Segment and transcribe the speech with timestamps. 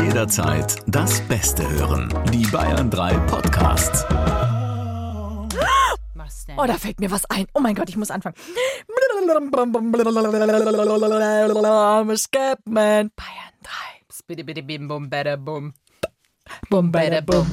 [0.00, 2.08] Jederzeit das Beste hören.
[2.32, 4.04] Die Bayern 3 Podcasts.
[6.14, 6.58] Was denn?
[6.58, 7.46] Oh, da fällt mir was ein.
[7.52, 8.36] Oh mein Gott, ich muss anfangen.
[12.16, 13.10] Scapman.
[13.16, 13.70] Bayern 3.
[14.26, 15.74] Bitte, bitte, bim, bum, bada, bum.
[16.70, 17.46] Bum, bada, bum.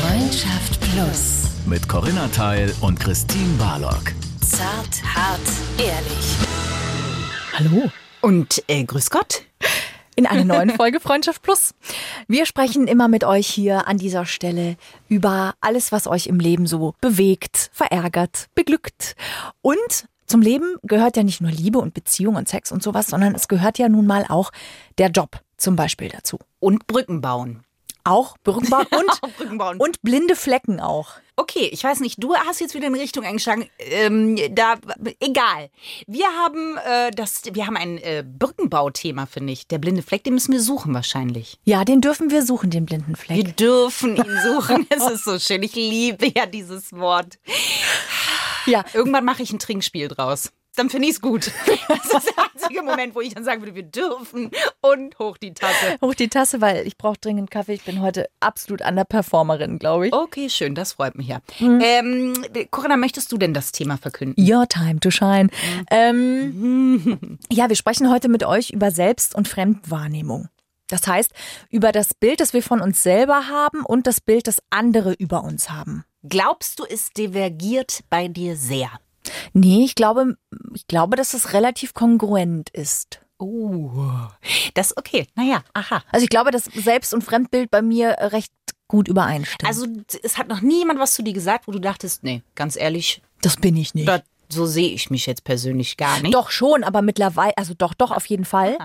[0.00, 1.44] Freundschaft Plus.
[1.66, 4.12] Mit Corinna Teil und Christine Barlock.
[4.40, 5.40] Zart, hart,
[5.78, 6.35] ehrlich.
[7.58, 7.90] Hallo.
[8.20, 9.46] Und äh, grüß Gott.
[10.14, 11.74] In einer neuen Folge Freundschaft Plus.
[12.28, 14.76] Wir sprechen immer mit euch hier an dieser Stelle
[15.08, 19.16] über alles, was euch im Leben so bewegt, verärgert, beglückt.
[19.62, 23.34] Und zum Leben gehört ja nicht nur Liebe und Beziehung und Sex und sowas, sondern
[23.34, 24.50] es gehört ja nun mal auch
[24.98, 26.38] der Job zum Beispiel dazu.
[26.60, 27.62] Und Brücken bauen.
[28.06, 29.78] Auch Brücken bauen und, Auch Brücken bauen.
[29.78, 31.10] und blinde Flecken auch.
[31.38, 33.68] Okay, ich weiß nicht, du hast jetzt wieder in Richtung eingeschlagen.
[33.78, 34.76] Ähm, da,
[35.20, 35.68] egal.
[36.06, 39.66] Wir haben äh, das, wir haben ein äh, Brückenbauthema, finde ich.
[39.66, 41.58] Der blinde Fleck, den müssen wir suchen wahrscheinlich.
[41.64, 43.36] Ja, den dürfen wir suchen, den blinden Fleck.
[43.36, 44.86] Wir dürfen ihn suchen.
[44.88, 45.62] es ist so schön.
[45.62, 47.38] Ich liebe ja dieses Wort.
[48.64, 50.52] Ja, Irgendwann mache ich ein Trinkspiel draus.
[50.76, 51.50] Dann finde ich es gut.
[51.88, 55.54] Das ist der einzige Moment, wo ich dann sagen würde, wir dürfen und hoch die
[55.54, 55.96] Tasse.
[56.02, 57.74] hoch die Tasse, weil ich brauche dringend Kaffee.
[57.74, 60.12] Ich bin heute absolut Underperformerin, glaube ich.
[60.12, 61.40] Okay, schön, das freut mich ja.
[61.60, 62.34] Ähm,
[62.70, 64.36] Corinna, möchtest du denn das Thema verkünden?
[64.38, 65.48] Your time to shine.
[65.90, 70.48] Ähm, ja, wir sprechen heute mit euch über Selbst- und Fremdwahrnehmung.
[70.88, 71.32] Das heißt,
[71.70, 75.42] über das Bild, das wir von uns selber haben und das Bild, das andere über
[75.42, 76.04] uns haben.
[76.22, 78.90] Glaubst du, es divergiert bei dir sehr?
[79.52, 80.36] Nee, ich glaube,
[80.74, 83.20] ich glaube, dass es relativ kongruent ist.
[83.38, 83.90] Oh,
[84.74, 85.26] das okay.
[85.34, 86.02] Naja, aha.
[86.10, 88.52] Also ich glaube, dass Selbst- und Fremdbild bei mir recht
[88.88, 89.68] gut übereinstimmt.
[89.68, 89.86] Also
[90.22, 93.20] es hat noch nie jemand was zu dir gesagt, wo du dachtest, nee, ganz ehrlich,
[93.42, 94.06] das bin ich nicht.
[94.48, 96.34] so sehe ich mich jetzt persönlich gar nicht.
[96.34, 98.78] Doch schon, aber mittlerweile, also doch, doch auf jeden Fall.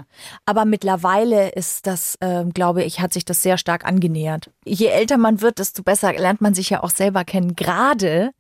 [0.45, 4.49] Aber mittlerweile ist das, ähm, glaube ich, hat sich das sehr stark angenähert.
[4.65, 7.55] Je älter man wird, desto besser lernt man sich ja auch selber kennen.
[7.55, 8.31] Gerade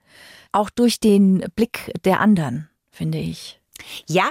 [0.51, 3.57] auch durch den Blick der anderen, finde ich.
[4.07, 4.29] Ja,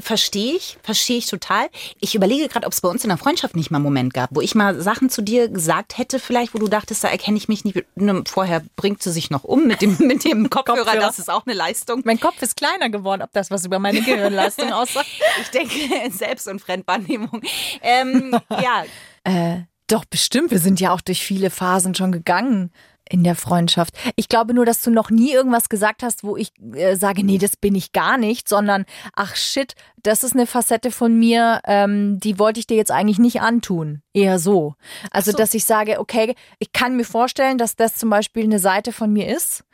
[0.00, 1.66] verstehe ich, verstehe ich total.
[1.98, 4.30] Ich überlege gerade, ob es bei uns in der Freundschaft nicht mal einen Moment gab,
[4.32, 7.48] wo ich mal Sachen zu dir gesagt hätte, vielleicht, wo du dachtest, da erkenne ich
[7.48, 7.84] mich nicht.
[7.96, 11.00] Ne, Vorher bringt sie sich noch um mit dem, mit dem Kopfhörer, Kopfhörer.
[11.00, 12.02] das ist auch eine Leistung.
[12.04, 15.08] Mein Kopf ist kleiner geworden, ob das was über meine Gehirnleistung aussagt.
[15.42, 15.74] Ich denke,
[16.12, 17.42] Selbst- und Fremdwahrnehmung.
[17.82, 18.84] Ähm, ja,
[19.24, 20.50] Äh, doch, bestimmt.
[20.52, 22.70] Wir sind ja auch durch viele Phasen schon gegangen
[23.08, 23.94] in der Freundschaft.
[24.16, 27.38] Ich glaube nur, dass du noch nie irgendwas gesagt hast, wo ich äh, sage, nee,
[27.38, 28.84] das bin ich gar nicht, sondern
[29.14, 33.18] ach shit, das ist eine Facette von mir, ähm, die wollte ich dir jetzt eigentlich
[33.18, 34.02] nicht antun.
[34.12, 34.74] Eher so.
[35.10, 35.36] Also, so.
[35.36, 39.12] dass ich sage, okay, ich kann mir vorstellen, dass das zum Beispiel eine Seite von
[39.12, 39.64] mir ist.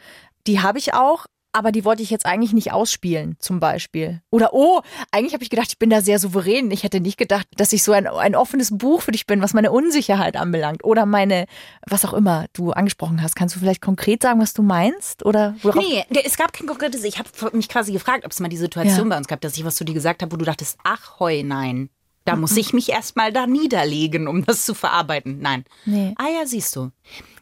[0.46, 1.26] Die habe ich auch.
[1.52, 4.20] Aber die wollte ich jetzt eigentlich nicht ausspielen, zum Beispiel.
[4.30, 6.70] Oder, oh, eigentlich habe ich gedacht, ich bin da sehr souverän.
[6.70, 9.52] Ich hätte nicht gedacht, dass ich so ein, ein offenes Buch für dich bin, was
[9.52, 10.84] meine Unsicherheit anbelangt.
[10.84, 11.46] Oder meine,
[11.88, 13.34] was auch immer du angesprochen hast.
[13.34, 15.24] Kannst du vielleicht konkret sagen, was du meinst?
[15.26, 15.84] Oder worauf?
[15.84, 17.02] Nee, es gab kein konkretes.
[17.02, 19.14] Ich habe mich quasi gefragt, ob es mal die Situation Ja.
[19.14, 21.42] bei uns gab, dass ich was zu dir gesagt habe, wo du dachtest, ach heu,
[21.42, 21.90] nein.
[22.26, 25.40] Da muss ich mich erstmal da niederlegen, um das zu verarbeiten.
[25.40, 25.64] Nein.
[25.86, 26.14] Nee.
[26.18, 26.90] Ah ja, siehst du.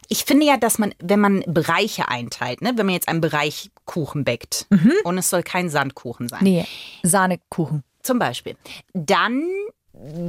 [0.09, 3.69] Ich finde ja, dass man, wenn man Bereiche einteilt, ne, wenn man jetzt einen Bereich
[3.85, 4.67] Kuchen backt
[5.03, 6.65] und es soll kein Sandkuchen sein, Nee,
[7.03, 7.83] Sahnekuchen.
[8.03, 8.55] zum Beispiel,
[8.93, 9.43] dann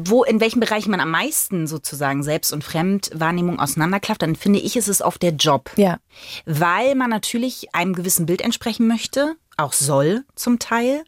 [0.02, 4.74] wo in welchen Bereichen man am meisten sozusagen Selbst- und Fremdwahrnehmung auseinanderklafft, dann finde ich,
[4.76, 5.98] ist es auf der Job Ja.
[6.44, 11.04] weil man natürlich einem gewissen Bild entsprechen möchte, auch soll zum Teil.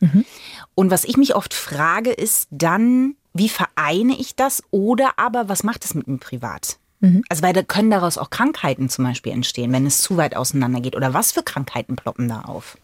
[0.77, 5.65] Und was ich mich oft frage, ist dann, wie vereine ich das oder aber was
[5.65, 6.79] macht es mit mir privat?
[7.29, 10.81] Also weil da können daraus auch Krankheiten zum Beispiel entstehen, wenn es zu weit auseinander
[10.81, 10.97] geht.
[10.97, 12.79] Oder was für Krankheiten ploppen da auf?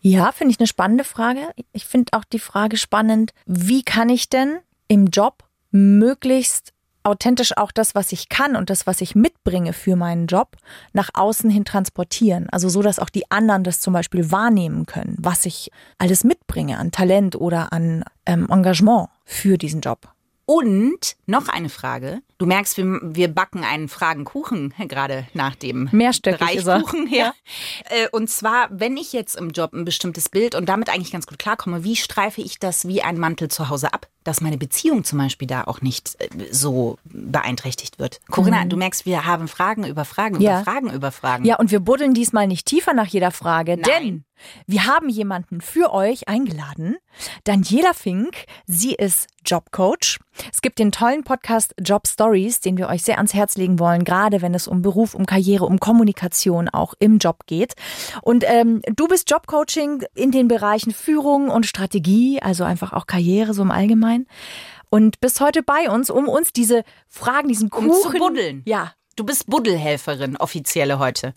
[0.00, 1.40] Ja, finde ich eine spannende Frage.
[1.72, 4.58] Ich finde auch die Frage spannend, wie kann ich denn
[4.88, 6.72] im Job möglichst
[7.04, 10.56] authentisch auch das, was ich kann und das, was ich mitbringe für meinen Job,
[10.92, 12.48] nach außen hin transportieren.
[12.50, 16.78] Also so, dass auch die anderen das zum Beispiel wahrnehmen können, was ich alles mitbringe
[16.78, 20.08] an Talent oder an ähm, Engagement für diesen Job.
[20.44, 22.20] Und noch eine Frage.
[22.42, 26.80] Du merkst, wir, wir backen einen Fragenkuchen gerade nach dem Mehrstöckig ist er.
[26.80, 27.06] Bereichkuchen.
[27.08, 27.34] Ja.
[27.88, 31.28] Äh, Und zwar, wenn ich jetzt im Job ein bestimmtes Bild und damit eigentlich ganz
[31.28, 35.04] gut klarkomme, wie streife ich das wie ein Mantel zu Hause ab, dass meine Beziehung
[35.04, 38.20] zum Beispiel da auch nicht äh, so beeinträchtigt wird?
[38.28, 40.40] Corinna, du merkst, wir haben Fragen über Fragen Mhm.
[40.42, 40.56] Ja.
[40.62, 41.44] über Fragen über Fragen.
[41.44, 43.84] Ja, und wir buddeln diesmal nicht tiefer nach jeder Frage, Nein.
[43.84, 44.24] denn
[44.66, 46.96] Wir haben jemanden für euch eingeladen.
[47.44, 48.34] Daniela Fink,
[48.66, 50.18] sie ist Jobcoach.
[50.52, 54.04] Es gibt den tollen Podcast Job Stories, den wir euch sehr ans Herz legen wollen,
[54.04, 57.74] gerade wenn es um Beruf, um Karriere, um Kommunikation auch im Job geht.
[58.22, 63.52] Und ähm, du bist Jobcoaching in den Bereichen Führung und Strategie, also einfach auch Karriere
[63.52, 64.26] so im Allgemeinen.
[64.88, 68.62] Und bist heute bei uns, um uns diese Fragen, diesen Kuchen Um zu buddeln.
[68.64, 71.34] Ja, Du bist Buddelhelferin, offizielle heute.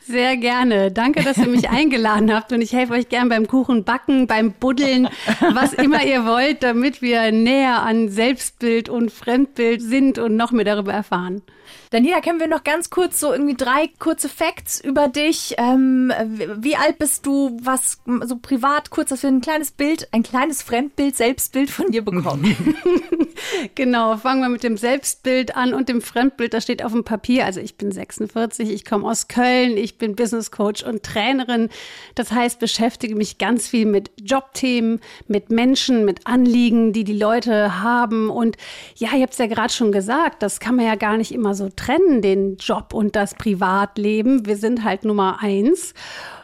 [0.00, 0.90] Sehr gerne.
[0.90, 4.52] Danke, dass ihr mich eingeladen habt und ich helfe euch gern beim Kuchen backen, beim
[4.52, 5.08] Buddeln,
[5.54, 10.64] was immer ihr wollt, damit wir näher an Selbstbild und Fremdbild sind und noch mehr
[10.64, 11.42] darüber erfahren.
[11.90, 15.54] Daniela, können wir noch ganz kurz so irgendwie drei kurze Facts über dich?
[15.58, 16.12] Ähm,
[16.56, 17.56] wie alt bist du?
[17.62, 22.02] Was so privat kurz, dass wir ein kleines Bild, ein kleines Fremdbild, Selbstbild von dir
[22.04, 22.56] bekommen.
[23.74, 26.54] Genau, fangen wir mit dem Selbstbild an und dem Fremdbild.
[26.54, 27.44] Das steht auf dem Papier.
[27.44, 31.68] Also ich bin 46, ich komme aus Köln, ich bin Business Coach und Trainerin.
[32.14, 37.82] Das heißt, beschäftige mich ganz viel mit Jobthemen, mit Menschen, mit Anliegen, die die Leute
[37.82, 38.30] haben.
[38.30, 38.56] Und
[38.96, 41.54] ja, ihr habt es ja gerade schon gesagt, das kann man ja gar nicht immer
[41.54, 44.46] so trennen, den Job und das Privatleben.
[44.46, 45.94] Wir sind halt Nummer eins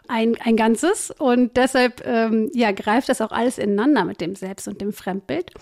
[0.09, 4.67] ein, ein Ganzes und deshalb ähm, ja, greift das auch alles ineinander mit dem Selbst-
[4.67, 5.53] und dem Fremdbild.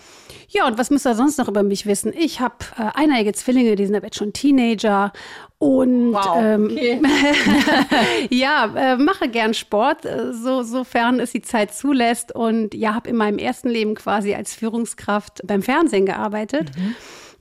[0.47, 2.13] Ja, und was müsst ihr sonst noch über mich wissen?
[2.17, 5.11] Ich habe äh, eineiige Zwillinge, die sind aber jetzt schon Teenager
[5.59, 7.01] und Wow, ähm, okay.
[8.29, 13.09] ja, äh, mache gern Sport, äh, so, sofern es die Zeit zulässt und ja, habe
[13.09, 16.71] in meinem ersten Leben quasi als Führungskraft beim Fernsehen gearbeitet.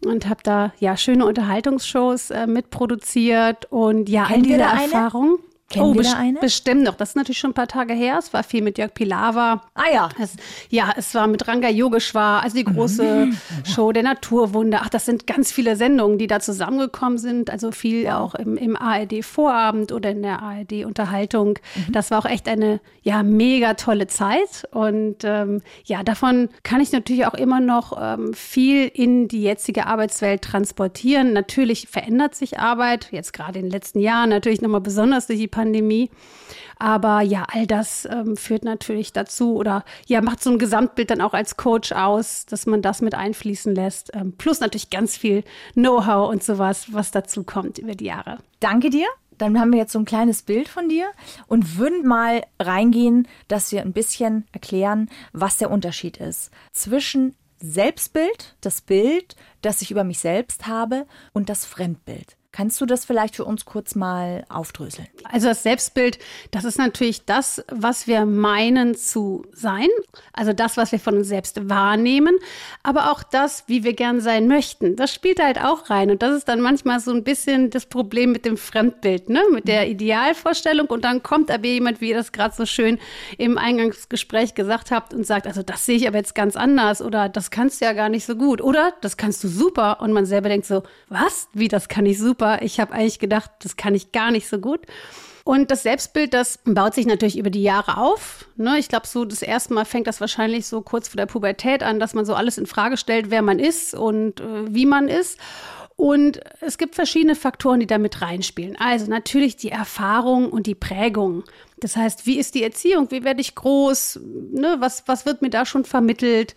[0.08, 4.70] Und habe da ja schöne Unterhaltungsshows äh, mitproduziert und ja, all Kennen wir diese da
[4.70, 4.82] eine?
[4.84, 5.38] Erfahrung.
[5.68, 6.38] Kennen oh, wir da eine?
[6.38, 6.94] bestimmt noch.
[6.94, 8.18] Das ist natürlich schon ein paar Tage her.
[8.20, 9.64] Es war viel mit Jörg Pilawa.
[9.74, 10.08] ah ja.
[10.20, 10.36] Es,
[10.70, 13.30] ja, es war mit Ranga Yogeshwar, also die große
[13.64, 14.82] Show der Naturwunder.
[14.84, 17.50] Ach, das sind ganz viele Sendungen, die da zusammengekommen sind.
[17.50, 21.58] Also viel auch im, im ARD-Vorabend oder in der ARD-Unterhaltung.
[21.90, 24.68] Das war auch echt eine, ja, mega tolle Zeit.
[24.70, 29.88] Und ähm, ja, davon kann ich natürlich auch immer noch ähm, viel in die jetzige
[29.88, 31.32] Arbeitswelt transportieren.
[31.32, 35.55] Natürlich verändert sich Arbeit, jetzt gerade in den letzten Jahren, natürlich nochmal besonders durch die
[35.56, 36.10] Pandemie.
[36.78, 41.22] Aber ja, all das ähm, führt natürlich dazu oder ja, macht so ein Gesamtbild dann
[41.22, 44.14] auch als Coach aus, dass man das mit einfließen lässt.
[44.14, 45.42] Ähm, plus natürlich ganz viel
[45.72, 48.38] Know-how und sowas, was dazu kommt über die Jahre.
[48.60, 49.06] Danke dir.
[49.38, 51.06] Dann haben wir jetzt so ein kleines Bild von dir
[51.46, 58.56] und würden mal reingehen, dass wir ein bisschen erklären, was der Unterschied ist zwischen Selbstbild,
[58.60, 62.35] das Bild, das ich über mich selbst habe, und das Fremdbild.
[62.56, 65.06] Kannst du das vielleicht für uns kurz mal aufdröseln?
[65.24, 66.18] Also das Selbstbild,
[66.52, 69.88] das ist natürlich das, was wir meinen zu sein.
[70.32, 72.34] Also das, was wir von uns selbst wahrnehmen,
[72.82, 74.96] aber auch das, wie wir gern sein möchten.
[74.96, 76.10] Das spielt halt auch rein.
[76.10, 79.42] Und das ist dann manchmal so ein bisschen das Problem mit dem Fremdbild, ne?
[79.52, 80.86] mit der Idealvorstellung.
[80.86, 82.98] Und dann kommt aber jemand, wie ihr das gerade so schön
[83.36, 87.28] im Eingangsgespräch gesagt habt, und sagt, also das sehe ich aber jetzt ganz anders oder
[87.28, 90.00] das kannst du ja gar nicht so gut oder das kannst du super.
[90.00, 91.48] Und man selber denkt so, was?
[91.52, 92.45] Wie, das kann ich super?
[92.62, 94.80] Ich habe eigentlich gedacht, das kann ich gar nicht so gut.
[95.44, 98.48] Und das Selbstbild, das baut sich natürlich über die Jahre auf.
[98.56, 98.78] Ne?
[98.78, 102.00] Ich glaube, so das erste Mal fängt das wahrscheinlich so kurz vor der Pubertät an,
[102.00, 105.38] dass man so alles in Frage stellt, wer man ist und äh, wie man ist.
[105.94, 108.76] Und es gibt verschiedene Faktoren, die da mit reinspielen.
[108.76, 111.44] Also natürlich die Erfahrung und die Prägung.
[111.78, 113.10] Das heißt, wie ist die Erziehung?
[113.10, 114.20] Wie werde ich groß?
[114.52, 114.76] Ne?
[114.78, 116.54] Was, was wird mir da schon vermittelt?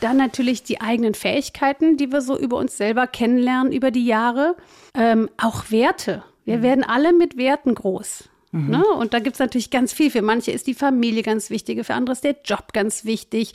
[0.00, 4.56] Dann natürlich die eigenen Fähigkeiten, die wir so über uns selber kennenlernen über die Jahre.
[4.94, 6.24] Ähm, auch Werte.
[6.44, 8.28] Wir werden alle mit Werten groß.
[8.54, 8.84] Ne?
[8.84, 10.10] Und da gibt's natürlich ganz viel.
[10.10, 13.54] Für manche ist die Familie ganz wichtig, für andere ist der Job ganz wichtig.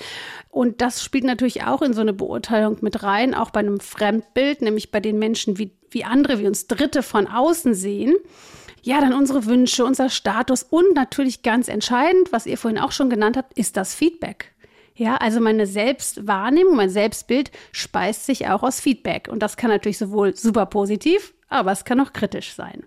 [0.50, 4.64] Und das spielt natürlich auch in so eine Beurteilung mit rein, auch bei einem Fremdbild,
[4.64, 8.16] nämlich bei den Menschen, wie, wie andere, wie uns Dritte von außen sehen.
[8.84, 13.10] Ja, dann unsere Wünsche, unser Status und natürlich ganz entscheidend, was ihr vorhin auch schon
[13.10, 14.54] genannt habt, ist das Feedback.
[14.96, 19.28] Ja, also meine Selbstwahrnehmung, mein Selbstbild speist sich auch aus Feedback.
[19.32, 22.84] Und das kann natürlich sowohl super positiv, aber es kann auch kritisch sein.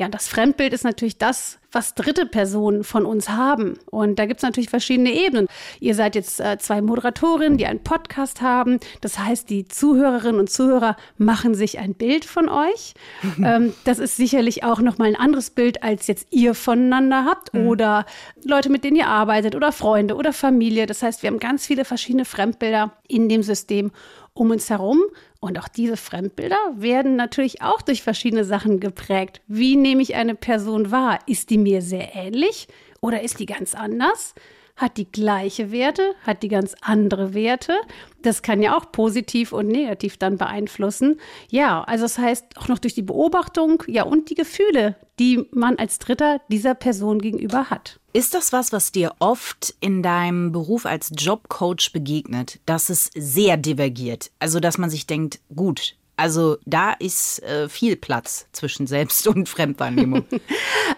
[0.00, 3.78] Ja, und das Fremdbild ist natürlich das, was dritte Personen von uns haben.
[3.90, 5.46] Und da gibt es natürlich verschiedene Ebenen.
[5.78, 8.80] Ihr seid jetzt äh, zwei Moderatorinnen, die einen Podcast haben.
[9.02, 12.94] Das heißt, die Zuhörerinnen und Zuhörer machen sich ein Bild von euch.
[13.44, 18.06] ähm, das ist sicherlich auch nochmal ein anderes Bild, als jetzt ihr voneinander habt oder
[18.42, 20.86] Leute, mit denen ihr arbeitet oder Freunde oder Familie.
[20.86, 23.92] Das heißt, wir haben ganz viele verschiedene Fremdbilder in dem System
[24.34, 25.02] um uns herum.
[25.40, 29.40] Und auch diese Fremdbilder werden natürlich auch durch verschiedene Sachen geprägt.
[29.46, 31.18] Wie nehme ich eine Person wahr?
[31.26, 32.68] Ist die mir sehr ähnlich
[33.00, 34.34] oder ist die ganz anders?
[34.80, 37.74] Hat die gleiche Werte, hat die ganz andere Werte.
[38.22, 41.20] Das kann ja auch positiv und negativ dann beeinflussen.
[41.50, 45.76] Ja, also das heißt auch noch durch die Beobachtung, ja, und die Gefühle, die man
[45.76, 48.00] als Dritter dieser Person gegenüber hat.
[48.14, 53.58] Ist das was, was dir oft in deinem Beruf als Jobcoach begegnet, dass es sehr
[53.58, 54.30] divergiert?
[54.38, 59.48] Also, dass man sich denkt, gut, also da ist äh, viel Platz zwischen Selbst- und
[59.48, 60.24] Fremdwahrnehmung.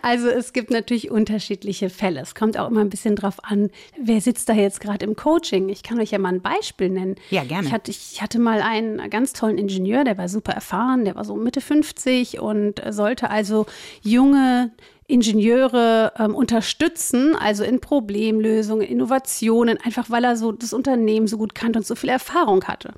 [0.05, 2.21] Also es gibt natürlich unterschiedliche Fälle.
[2.23, 5.69] Es kommt auch immer ein bisschen drauf an, wer sitzt da jetzt gerade im Coaching.
[5.69, 7.14] Ich kann euch ja mal ein Beispiel nennen.
[7.31, 7.69] Ja, gerne.
[7.69, 11.25] Ich hatte, ich hatte mal einen ganz tollen Ingenieur, der war super erfahren, der war
[11.25, 13.67] so Mitte 50 und sollte also
[14.02, 14.73] junge
[15.07, 21.55] Ingenieure ähm, unterstützen, also in Problemlösungen, Innovationen, einfach weil er so das Unternehmen so gut
[21.55, 22.93] kannte und so viel Erfahrung hatte.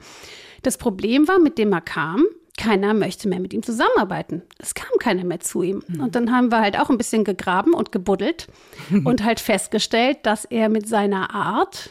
[0.65, 2.25] Das Problem war, mit dem er kam,
[2.57, 4.43] keiner möchte mehr mit ihm zusammenarbeiten.
[4.59, 5.83] Es kam keiner mehr zu ihm.
[6.01, 8.49] Und dann haben wir halt auch ein bisschen gegraben und gebuddelt
[9.05, 11.91] und halt festgestellt, dass er mit seiner Art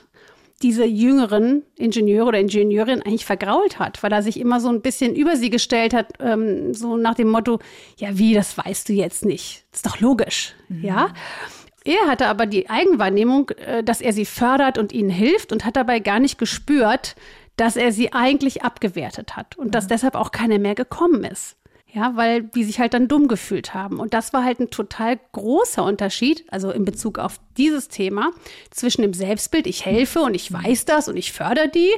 [0.62, 5.14] diese jüngeren Ingenieure oder Ingenieurin eigentlich vergrault hat, weil er sich immer so ein bisschen
[5.14, 7.60] über sie gestellt hat, ähm, so nach dem Motto,
[7.98, 9.66] ja wie, das weißt du jetzt nicht.
[9.72, 11.10] Das ist doch logisch, ja.
[11.86, 15.76] Er hatte aber die Eigenwahrnehmung, äh, dass er sie fördert und ihnen hilft und hat
[15.76, 17.16] dabei gar nicht gespürt,
[17.56, 21.58] dass er sie eigentlich abgewertet hat und dass deshalb auch keiner mehr gekommen ist.
[21.94, 24.00] Ja, weil die sich halt dann dumm gefühlt haben.
[24.00, 28.32] Und das war halt ein total großer Unterschied, also in Bezug auf dieses Thema,
[28.72, 31.92] zwischen dem Selbstbild, ich helfe und ich weiß das und ich fördere die,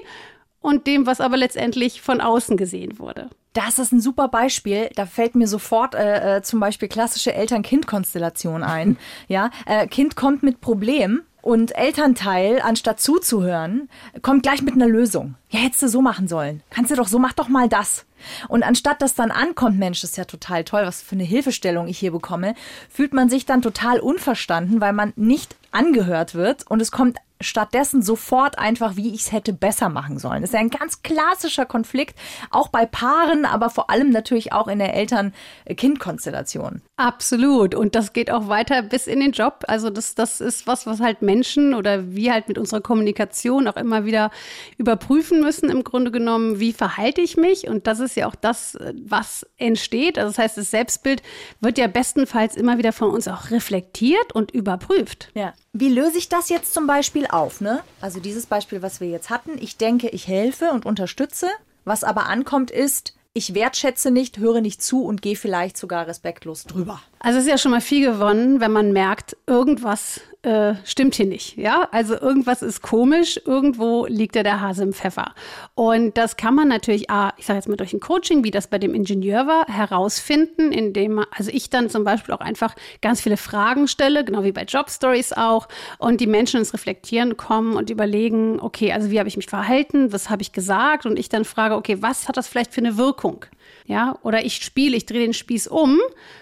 [0.59, 3.29] und dem, was aber letztendlich von außen gesehen wurde.
[3.55, 4.89] Das ist ein super Beispiel.
[4.95, 8.97] Da fällt mir sofort äh, äh, zum Beispiel klassische Eltern-Kind-Konstellation ein.
[9.27, 13.89] Ja, äh, Kind kommt mit Problem und Elternteil, anstatt zuzuhören,
[14.21, 15.35] kommt gleich mit einer Lösung.
[15.49, 16.61] Ja, hättest du so machen sollen.
[16.69, 18.05] Kannst du doch so, mach doch mal das.
[18.49, 21.87] Und anstatt dass dann ankommt, Mensch, das ist ja total toll, was für eine Hilfestellung
[21.87, 22.55] ich hier bekomme,
[22.89, 28.01] fühlt man sich dann total unverstanden, weil man nicht angehört wird und es kommt stattdessen
[28.01, 30.41] sofort einfach, wie ich es hätte besser machen sollen.
[30.41, 32.17] Das ist ja ein ganz klassischer Konflikt,
[32.51, 36.81] auch bei Paaren, aber vor allem natürlich auch in der Eltern-Kind-Konstellation.
[36.97, 37.75] Absolut.
[37.75, 39.65] Und das geht auch weiter bis in den Job.
[39.67, 43.75] Also das, das ist was, was halt Menschen oder wir halt mit unserer Kommunikation auch
[43.75, 44.31] immer wieder
[44.77, 47.67] überprüfen müssen, im Grunde genommen, wie verhalte ich mich?
[47.67, 50.17] Und das ist ja auch das, was entsteht.
[50.17, 51.21] Also das heißt, das Selbstbild
[51.59, 55.31] wird ja bestenfalls immer wieder von uns auch reflektiert und überprüft.
[55.33, 55.53] Ja.
[55.73, 57.59] Wie löse ich das jetzt zum Beispiel auf?
[57.59, 57.81] Ne?
[57.99, 59.57] Also dieses Beispiel, was wir jetzt hatten.
[59.59, 61.49] Ich denke, ich helfe und unterstütze.
[61.83, 66.63] Was aber ankommt, ist, ich wertschätze nicht, höre nicht zu und gehe vielleicht sogar respektlos
[66.63, 67.01] drüber.
[67.25, 71.25] Also es ist ja schon mal viel gewonnen, wenn man merkt, irgendwas äh, stimmt hier
[71.25, 71.57] nicht.
[71.57, 75.33] Ja, also irgendwas ist komisch, irgendwo liegt ja der Hase im Pfeffer.
[75.73, 78.67] Und das kann man natürlich, ah, ich sage jetzt mal durch ein Coaching, wie das
[78.67, 83.37] bei dem Ingenieur war, herausfinden, indem also ich dann zum Beispiel auch einfach ganz viele
[83.37, 85.67] Fragen stelle, genau wie bei Job Stories auch,
[85.97, 90.13] und die Menschen ins Reflektieren kommen und überlegen, okay, also wie habe ich mich verhalten,
[90.13, 92.97] was habe ich gesagt, und ich dann frage, okay, was hat das vielleicht für eine
[92.97, 93.47] Wirkung?
[93.87, 95.99] Ja, oder ich spiele, ich drehe den Spieß um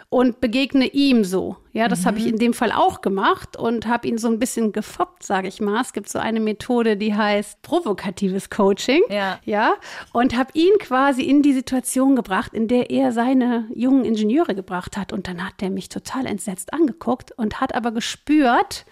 [0.09, 1.57] und begegne ihm so.
[1.73, 2.05] Ja, das mhm.
[2.05, 5.49] habe ich in dem Fall auch gemacht und habe ihn so ein bisschen gefoppt, sage
[5.49, 5.81] ich mal.
[5.81, 9.01] Es gibt so eine Methode, die heißt provokatives Coaching.
[9.09, 9.39] Ja.
[9.43, 9.73] Ja,
[10.13, 14.95] und habe ihn quasi in die Situation gebracht, in der er seine jungen Ingenieure gebracht
[14.95, 15.11] hat.
[15.11, 18.85] Und dann hat er mich total entsetzt angeguckt und hat aber gespürt,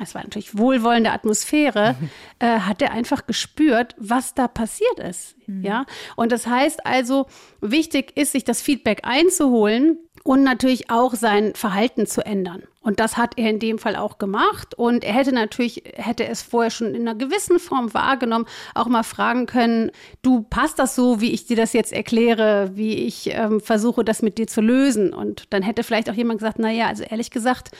[0.00, 1.96] es war natürlich wohlwollende Atmosphäre,
[2.38, 5.36] äh, hat er einfach gespürt, was da passiert ist.
[5.46, 5.62] Mhm.
[5.64, 5.86] Ja,
[6.16, 7.26] und das heißt also,
[7.60, 12.64] wichtig ist, sich das Feedback einzuholen und natürlich auch sein Verhalten zu ändern.
[12.80, 14.74] Und das hat er in dem Fall auch gemacht.
[14.74, 19.02] Und er hätte natürlich, hätte es vorher schon in einer gewissen Form wahrgenommen, auch mal
[19.02, 19.90] fragen können,
[20.22, 24.22] du passt das so, wie ich dir das jetzt erkläre, wie ich ähm, versuche, das
[24.22, 25.12] mit dir zu lösen.
[25.12, 27.70] Und dann hätte vielleicht auch jemand gesagt, na ja, also ehrlich gesagt,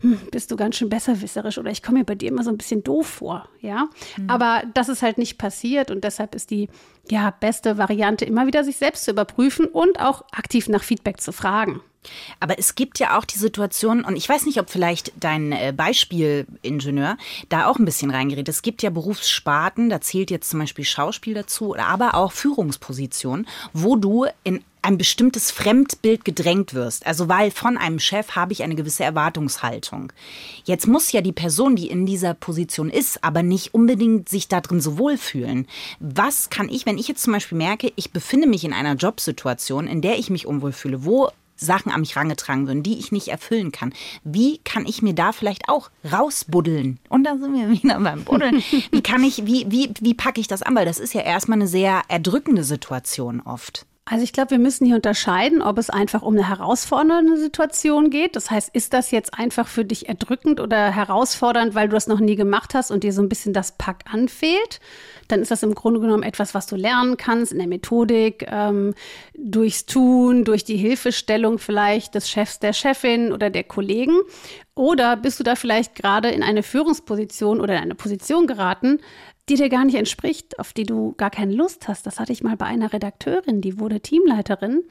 [0.00, 2.58] hm, bist du ganz schön besserwisserisch oder ich komme mir bei dir immer so ein
[2.58, 3.88] bisschen doof vor, ja.
[4.16, 4.30] Mhm.
[4.30, 6.68] Aber das ist halt nicht passiert und deshalb ist die
[7.10, 11.32] ja beste Variante immer wieder sich selbst zu überprüfen und auch aktiv nach Feedback zu
[11.32, 11.80] fragen.
[12.38, 15.74] Aber es gibt ja auch die Situation, und ich weiß nicht, ob vielleicht dein äh,
[15.76, 17.18] Beispielingenieur
[17.50, 18.48] da auch ein bisschen reingerät.
[18.48, 23.96] Es gibt ja Berufssparten, da zählt jetzt zum Beispiel Schauspiel dazu, aber auch Führungspositionen, wo
[23.96, 27.06] du in ein bestimmtes Fremdbild gedrängt wirst.
[27.06, 30.12] Also weil von einem Chef habe ich eine gewisse Erwartungshaltung.
[30.64, 34.60] Jetzt muss ja die Person, die in dieser Position ist, aber nicht unbedingt sich da
[34.60, 35.66] drin so wohlfühlen.
[36.00, 39.86] Was kann ich, wenn ich jetzt zum Beispiel merke, ich befinde mich in einer Jobsituation,
[39.86, 43.28] in der ich mich unwohl fühle, wo Sachen an mich rangetragen würden, die ich nicht
[43.28, 43.92] erfüllen kann.
[44.24, 46.98] Wie kann ich mir da vielleicht auch rausbuddeln?
[47.08, 48.62] Und da sind wir wieder beim Buddeln.
[48.90, 50.74] Wie kann ich, wie, wie, wie packe ich das an?
[50.74, 53.86] Weil das ist ja erstmal eine sehr erdrückende Situation oft.
[54.06, 58.34] Also ich glaube, wir müssen hier unterscheiden, ob es einfach um eine herausfordernde Situation geht.
[58.34, 62.18] Das heißt, ist das jetzt einfach für dich erdrückend oder herausfordernd, weil du das noch
[62.18, 64.80] nie gemacht hast und dir so ein bisschen das Pack anfehlt?
[65.28, 68.94] Dann ist das im Grunde genommen etwas, was du lernen kannst in der Methodik, ähm,
[69.36, 74.18] durchs Tun, durch die Hilfestellung vielleicht des Chefs, der Chefin oder der Kollegen.
[74.74, 79.00] Oder bist du da vielleicht gerade in eine Führungsposition oder in eine Position geraten,
[79.50, 82.06] die dir gar nicht entspricht, auf die du gar keine Lust hast.
[82.06, 84.84] Das hatte ich mal bei einer Redakteurin, die wurde Teamleiterin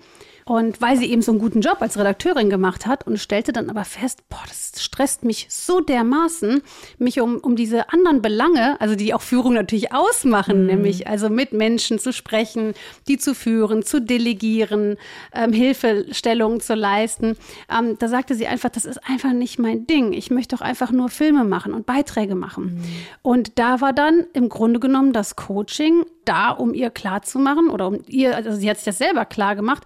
[0.49, 3.69] und weil sie eben so einen guten Job als Redakteurin gemacht hat und stellte dann
[3.69, 6.63] aber fest, boah, das stresst mich so dermaßen,
[6.97, 10.65] mich um, um diese anderen Belange, also die auch Führung natürlich ausmachen, mhm.
[10.65, 12.73] nämlich also mit Menschen zu sprechen,
[13.07, 14.97] die zu führen, zu delegieren,
[15.35, 17.37] ähm, Hilfestellungen zu leisten.
[17.71, 20.13] Ähm, da sagte sie einfach, das ist einfach nicht mein Ding.
[20.13, 22.63] Ich möchte doch einfach nur Filme machen und Beiträge machen.
[22.63, 22.83] Mhm.
[23.21, 27.99] Und da war dann im Grunde genommen das Coaching da, um ihr klarzumachen oder um
[28.07, 29.83] ihr, also sie hat sich das selber klar gemacht,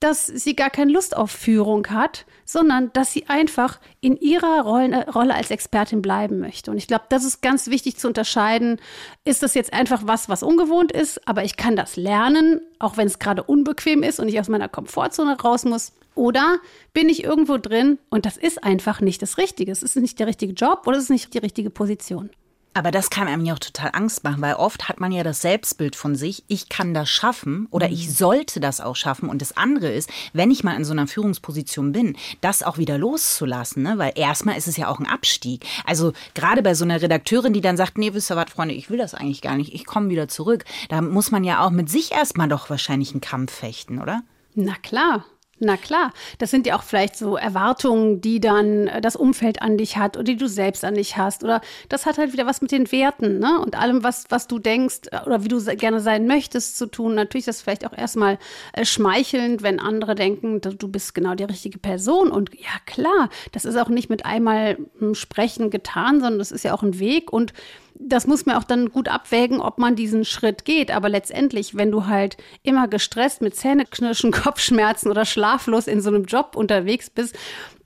[0.00, 5.10] dass sie gar keine Lust auf Führung hat, sondern dass sie einfach in ihrer Rolle,
[5.10, 6.70] Rolle als Expertin bleiben möchte.
[6.70, 8.78] Und ich glaube, das ist ganz wichtig zu unterscheiden.
[9.24, 13.06] Ist das jetzt einfach was, was ungewohnt ist, aber ich kann das lernen, auch wenn
[13.06, 15.92] es gerade unbequem ist und ich aus meiner Komfortzone raus muss?
[16.14, 16.58] Oder
[16.92, 19.72] bin ich irgendwo drin und das ist einfach nicht das Richtige?
[19.72, 22.30] Es ist nicht der richtige Job oder es ist nicht die richtige Position.
[22.76, 25.40] Aber das kann einem ja auch total Angst machen, weil oft hat man ja das
[25.40, 28.12] Selbstbild von sich, ich kann das schaffen oder ich mhm.
[28.12, 29.30] sollte das auch schaffen.
[29.30, 32.98] Und das andere ist, wenn ich mal in so einer Führungsposition bin, das auch wieder
[32.98, 33.94] loszulassen, ne?
[33.96, 35.64] weil erstmal ist es ja auch ein Abstieg.
[35.86, 38.90] Also gerade bei so einer Redakteurin, die dann sagt, nee, wisst ihr was, Freunde, ich
[38.90, 40.66] will das eigentlich gar nicht, ich komme wieder zurück.
[40.90, 44.22] Da muss man ja auch mit sich erstmal doch wahrscheinlich einen Kampf fechten, oder?
[44.54, 45.24] Na klar.
[45.58, 49.78] Na klar, das sind ja auch vielleicht so Erwartungen, die dann äh, das Umfeld an
[49.78, 51.44] dich hat oder die du selbst an dich hast.
[51.44, 53.58] Oder das hat halt wieder was mit den Werten ne?
[53.60, 57.14] und allem, was, was du denkst äh, oder wie du gerne sein möchtest zu tun.
[57.14, 58.38] Natürlich ist das vielleicht auch erstmal
[58.74, 62.30] äh, schmeichelnd, wenn andere denken, du bist genau die richtige Person.
[62.30, 66.64] Und ja klar, das ist auch nicht mit einmal hm, Sprechen getan, sondern das ist
[66.64, 67.32] ja auch ein Weg.
[67.32, 67.54] Und
[67.98, 70.90] das muss man auch dann gut abwägen, ob man diesen Schritt geht.
[70.90, 76.24] Aber letztendlich, wenn du halt immer gestresst mit Zähneknirschen, Kopfschmerzen oder schlaflos in so einem
[76.24, 77.36] Job unterwegs bist,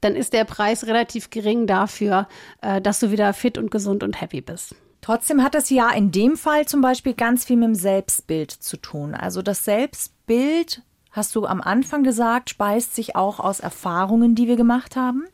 [0.01, 2.29] dann ist der Preis relativ gering dafür,
[2.63, 4.75] äh, dass du wieder fit und gesund und happy bist.
[5.01, 8.77] Trotzdem hat das ja in dem Fall zum Beispiel ganz viel mit dem Selbstbild zu
[8.77, 9.15] tun.
[9.15, 14.57] Also das Selbstbild, hast du am Anfang gesagt, speist sich auch aus Erfahrungen, die wir
[14.57, 15.25] gemacht haben.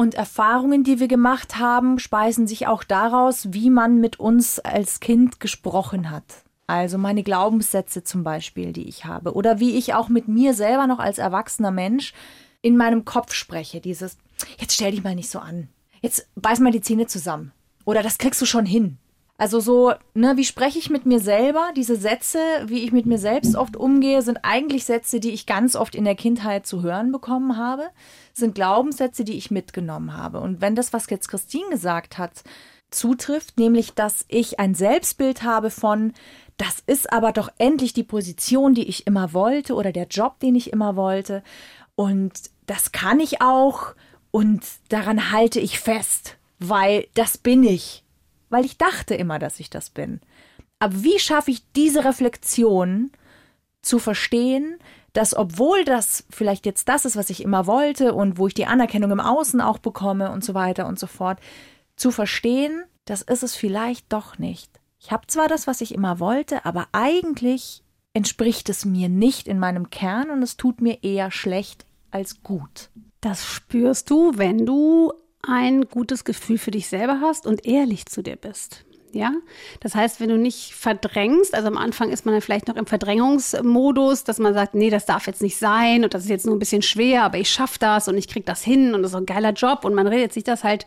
[0.00, 4.98] Und Erfahrungen, die wir gemacht haben, speisen sich auch daraus, wie man mit uns als
[4.98, 6.24] Kind gesprochen hat.
[6.66, 9.34] Also meine Glaubenssätze zum Beispiel, die ich habe.
[9.34, 12.14] Oder wie ich auch mit mir selber noch als erwachsener Mensch
[12.62, 13.82] in meinem Kopf spreche.
[13.82, 14.16] Dieses,
[14.58, 15.68] jetzt stell dich mal nicht so an.
[16.00, 17.52] Jetzt beiß mal die Zähne zusammen.
[17.84, 18.96] Oder das kriegst du schon hin.
[19.40, 21.70] Also so, ne, wie spreche ich mit mir selber?
[21.74, 25.76] Diese Sätze, wie ich mit mir selbst oft umgehe, sind eigentlich Sätze, die ich ganz
[25.76, 27.88] oft in der Kindheit zu hören bekommen habe,
[28.34, 30.40] sind Glaubenssätze, die ich mitgenommen habe.
[30.40, 32.44] Und wenn das, was jetzt Christine gesagt hat,
[32.90, 36.12] zutrifft, nämlich, dass ich ein Selbstbild habe von,
[36.58, 40.54] das ist aber doch endlich die Position, die ich immer wollte oder der Job, den
[40.54, 41.42] ich immer wollte.
[41.94, 42.34] Und
[42.66, 43.94] das kann ich auch
[44.32, 48.04] und daran halte ich fest, weil das bin ich
[48.50, 50.20] weil ich dachte immer, dass ich das bin.
[50.78, 53.10] Aber wie schaffe ich diese Reflexion
[53.82, 54.78] zu verstehen,
[55.12, 58.66] dass obwohl das vielleicht jetzt das ist, was ich immer wollte und wo ich die
[58.66, 61.38] Anerkennung im Außen auch bekomme und so weiter und so fort,
[61.96, 64.70] zu verstehen, das ist es vielleicht doch nicht.
[65.00, 67.82] Ich habe zwar das, was ich immer wollte, aber eigentlich
[68.12, 72.90] entspricht es mir nicht in meinem Kern und es tut mir eher schlecht als gut.
[73.20, 78.22] Das spürst du, wenn du ein gutes Gefühl für dich selber hast und ehrlich zu
[78.22, 78.84] dir bist.
[79.12, 79.32] Ja,
[79.80, 82.86] das heißt, wenn du nicht verdrängst, also am Anfang ist man dann vielleicht noch im
[82.86, 86.54] Verdrängungsmodus, dass man sagt, nee, das darf jetzt nicht sein und das ist jetzt nur
[86.54, 89.16] ein bisschen schwer, aber ich schaffe das und ich kriege das hin und das ist
[89.16, 90.86] ein geiler Job und man redet sich das halt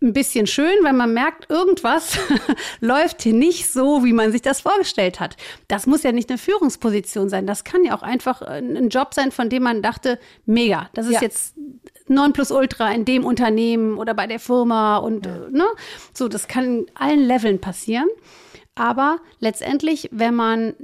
[0.00, 2.18] ein bisschen schön, weil man merkt, irgendwas
[2.80, 5.36] läuft hier nicht so, wie man sich das vorgestellt hat.
[5.66, 7.46] Das muss ja nicht eine Führungsposition sein.
[7.46, 11.14] Das kann ja auch einfach ein Job sein, von dem man dachte, mega, das ist
[11.14, 11.22] ja.
[11.22, 11.54] jetzt
[12.08, 15.48] Nonplusultra in dem Unternehmen oder bei der Firma und ja.
[15.50, 15.66] ne,
[16.12, 18.08] so, das kann in allen Leveln passieren.
[18.74, 20.74] Aber letztendlich, wenn man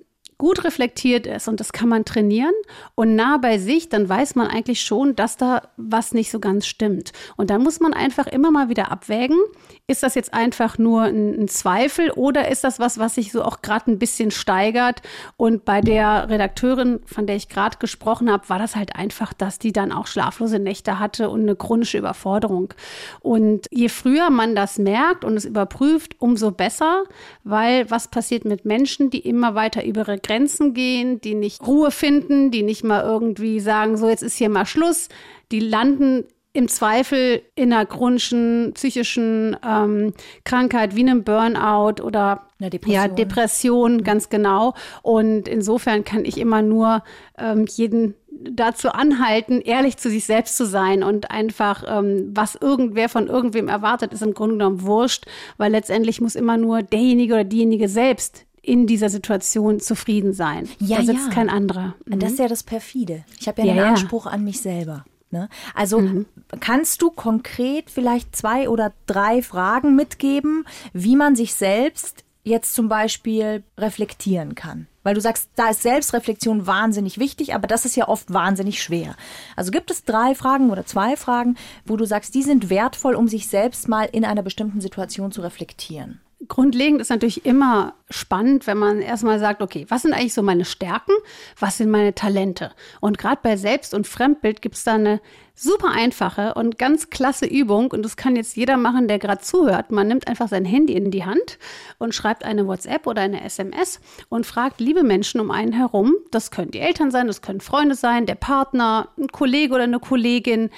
[0.43, 2.53] gut reflektiert ist und das kann man trainieren
[2.97, 6.67] und nah bei sich, dann weiß man eigentlich schon, dass da was nicht so ganz
[6.67, 7.13] stimmt.
[7.37, 9.39] Und dann muss man einfach immer mal wieder abwägen,
[9.87, 13.45] ist das jetzt einfach nur ein, ein Zweifel oder ist das was, was sich so
[13.45, 15.03] auch gerade ein bisschen steigert?
[15.37, 19.61] Und bei der Redakteurin, von der ich gerade gesprochen habe, war das halt einfach, dass
[19.61, 22.75] die dann auch schlaflose Nächte hatte und eine chronische Überforderung.
[23.21, 27.05] Und je früher man das merkt und es überprüft, umso besser,
[27.45, 31.67] weil was passiert mit Menschen, die immer weiter über ihre Grenzen Grenzen gehen, die nicht
[31.67, 35.09] Ruhe finden, die nicht mal irgendwie sagen, so jetzt ist hier mal Schluss.
[35.51, 40.15] Die landen im Zweifel in einer chronischen psychischen ähm,
[40.45, 42.95] Krankheit wie einem Burnout oder Eine Depression.
[42.95, 44.75] Ja, Depression, ganz genau.
[45.03, 47.03] Und insofern kann ich immer nur
[47.39, 53.11] ähm, jeden dazu anhalten, ehrlich zu sich selbst zu sein und einfach, ähm, was irgendwer
[53.11, 55.27] von irgendwem erwartet, ist im Grunde genommen wurscht,
[55.59, 60.69] weil letztendlich muss immer nur derjenige oder diejenige selbst in dieser Situation zufrieden sein.
[60.79, 61.35] Ja, da sitzt ja.
[61.35, 61.95] kein anderer.
[62.09, 63.25] Und das ist ja das perfide.
[63.39, 63.95] Ich habe ja, Ja, einen.
[63.95, 65.05] Anspruch an mich selber.
[65.31, 65.49] Ne?
[65.75, 66.25] Also
[66.61, 72.89] kannst du konkret vielleicht zwei oder drei Fragen mitgeben, wie man sich selbst jetzt zum
[72.89, 74.87] Beispiel reflektieren kann?
[75.03, 79.17] Weil du sagst, da ist Selbstreflexion wahnsinnig wichtig, aber das ist ja oft wahnsinnig schwer.
[79.57, 83.27] Also gibt es drei Fragen oder zwei Fragen, wo du sagst, die sind wertvoll, um
[83.27, 86.21] sich selbst mal in einer bestimmten Situation zu reflektieren?
[86.49, 90.65] Grundlegend ist natürlich immer spannend, wenn man erstmal sagt, okay, was sind eigentlich so meine
[90.65, 91.13] Stärken,
[91.59, 92.73] was sind meine Talente?
[93.01, 95.21] Und gerade bei Selbst- und Fremdbild gibt es da eine
[95.55, 99.93] super einfache und ganz klasse Übung und das kann jetzt jeder machen, der gerade zuhört.
[99.93, 101.59] Man nimmt einfach sein Handy in die Hand
[101.99, 106.51] und schreibt eine WhatsApp oder eine SMS und fragt liebe Menschen um einen herum, das
[106.51, 110.71] können die Eltern sein, das können Freunde sein, der Partner, ein Kollege oder eine Kollegin,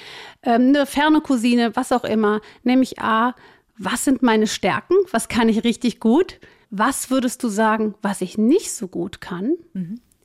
[0.43, 3.33] ähm, eine ferne Cousine, was auch immer, nämlich A,
[3.77, 4.95] was sind meine Stärken?
[5.11, 6.39] Was kann ich richtig gut?
[6.69, 9.53] Was würdest du sagen, was ich nicht so gut kann?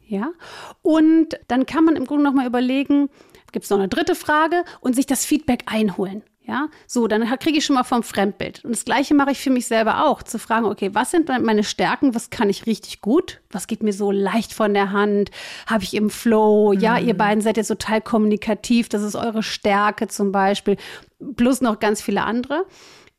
[0.06, 0.32] Ja.
[0.82, 3.08] Und dann kann man im Grunde noch mal überlegen,
[3.52, 6.22] gibt es noch eine dritte Frage und sich das Feedback einholen.
[6.42, 8.64] Ja, so, dann kriege ich schon mal vom Fremdbild.
[8.64, 11.62] Und das Gleiche mache ich für mich selber auch, zu fragen, okay, was sind meine
[11.62, 15.30] Stärken, was kann ich richtig gut, was geht mir so leicht von der Hand,
[15.66, 20.08] habe ich im Flow, ja, ihr beiden seid jetzt total kommunikativ, das ist eure Stärke
[20.08, 20.76] zum Beispiel,
[21.36, 22.64] plus noch ganz viele andere.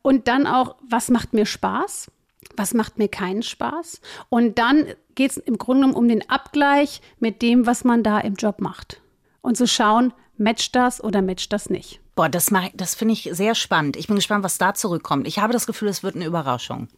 [0.02, 2.10] Und dann auch, was macht mir Spaß?
[2.56, 4.00] Was macht mir keinen Spaß?
[4.28, 8.34] Und dann geht es im Grunde um den Abgleich mit dem, was man da im
[8.34, 9.00] Job macht.
[9.40, 12.00] Und zu schauen, matcht das oder matcht das nicht.
[12.14, 13.96] Boah, das, mach- das finde ich sehr spannend.
[13.96, 15.26] Ich bin gespannt, was da zurückkommt.
[15.26, 16.88] Ich habe das Gefühl, es wird eine Überraschung.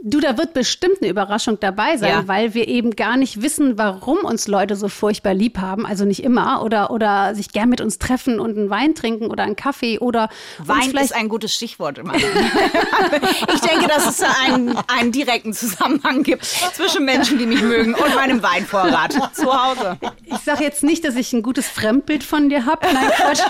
[0.00, 2.28] Du, da wird bestimmt eine Überraschung dabei sein, Ja.
[2.28, 5.84] weil wir eben gar nicht wissen, warum uns Leute so furchtbar lieb haben.
[5.86, 9.42] Also nicht immer oder, oder sich gern mit uns treffen und einen Wein trinken oder
[9.42, 11.98] einen Kaffee oder Wein vielleicht ist ein gutes Stichwort.
[11.98, 12.14] Immer.
[13.52, 18.14] ich denke, dass es einen, einen direkten Zusammenhang gibt zwischen Menschen, die mich mögen und
[18.14, 19.98] meinem Weinvorrat zu Hause.
[20.26, 22.86] Ich sage jetzt nicht, dass ich ein gutes Fremdbild von dir habe.
[22.92, 23.40] Nein, Quatsch.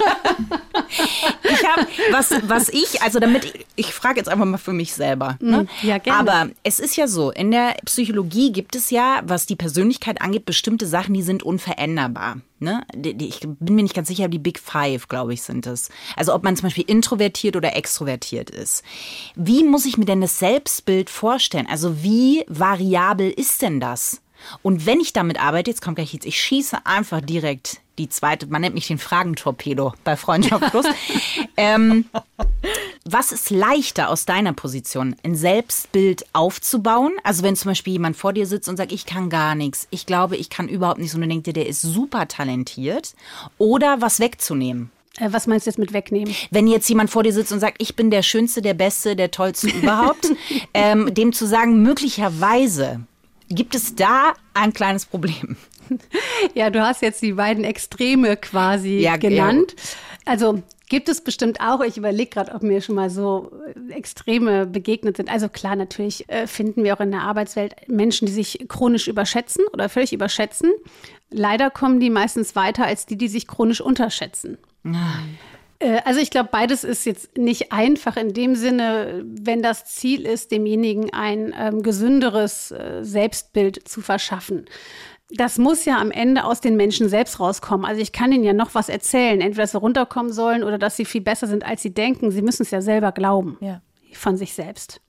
[1.43, 4.95] Ich habe, was, was ich, also damit, ich, ich frage jetzt einfach mal für mich
[4.95, 5.37] selber.
[5.41, 5.67] Ne?
[5.83, 6.31] ja, gerne.
[6.31, 10.45] Aber es ist ja so, in der Psychologie gibt es ja, was die Persönlichkeit angeht,
[10.45, 12.41] bestimmte Sachen, die sind unveränderbar.
[12.61, 12.85] Ne?
[12.95, 15.91] Ich bin mir nicht ganz sicher, die Big Five, glaube ich, sind es.
[16.17, 18.83] Also ob man zum Beispiel introvertiert oder extrovertiert ist.
[19.37, 21.69] Wie muss ich mir denn das Selbstbild vorstellen?
[21.69, 24.23] Also wie variabel ist denn das?
[24.63, 28.47] Und wenn ich damit arbeite, jetzt kommt gleich jetzt, ich schieße einfach direkt die zweite,
[28.47, 30.87] man nennt mich den Fragentorpedo bei Freundschaft Plus.
[31.57, 32.07] ähm,
[33.05, 37.13] was ist leichter aus deiner Position, ein Selbstbild aufzubauen?
[37.25, 40.07] Also wenn zum Beispiel jemand vor dir sitzt und sagt, ich kann gar nichts, ich
[40.07, 43.15] glaube, ich kann überhaupt nichts und du denkst dir, der ist super talentiert
[43.59, 44.91] oder was wegzunehmen?
[45.19, 46.35] Äh, was meinst du jetzt mit wegnehmen?
[46.51, 49.31] Wenn jetzt jemand vor dir sitzt und sagt, ich bin der Schönste, der Beste, der
[49.31, 50.29] Tollste überhaupt,
[50.75, 53.01] ähm, dem zu sagen, möglicherweise
[53.49, 55.57] gibt es da ein kleines Problem.
[56.55, 59.75] Ja, du hast jetzt die beiden Extreme quasi Ja, genannt.
[60.25, 61.81] Also gibt es bestimmt auch.
[61.81, 63.51] Ich überlege gerade, ob mir schon mal so
[63.91, 65.31] äh, Extreme begegnet sind.
[65.31, 69.65] Also klar, natürlich äh, finden wir auch in der Arbeitswelt Menschen, die sich chronisch überschätzen
[69.73, 70.71] oder völlig überschätzen.
[71.31, 74.59] Leider kommen die meistens weiter als die, die sich chronisch unterschätzen.
[75.79, 80.27] Äh, Also ich glaube, beides ist jetzt nicht einfach in dem Sinne, wenn das Ziel
[80.27, 84.67] ist, demjenigen ein ähm, gesünderes äh, Selbstbild zu verschaffen.
[85.31, 87.85] Das muss ja am Ende aus den Menschen selbst rauskommen.
[87.85, 90.97] Also ich kann ihnen ja noch was erzählen, entweder dass sie runterkommen sollen oder dass
[90.97, 92.31] sie viel besser sind, als sie denken.
[92.31, 93.83] Sie müssen es ja selber glauben Ja.
[94.15, 95.03] von sich selbst.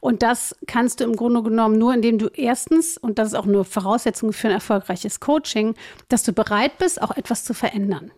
[0.00, 3.46] Und das kannst du im Grunde genommen nur, indem du erstens, und das ist auch
[3.46, 5.74] nur Voraussetzung für ein erfolgreiches Coaching,
[6.08, 8.10] dass du bereit bist, auch etwas zu verändern.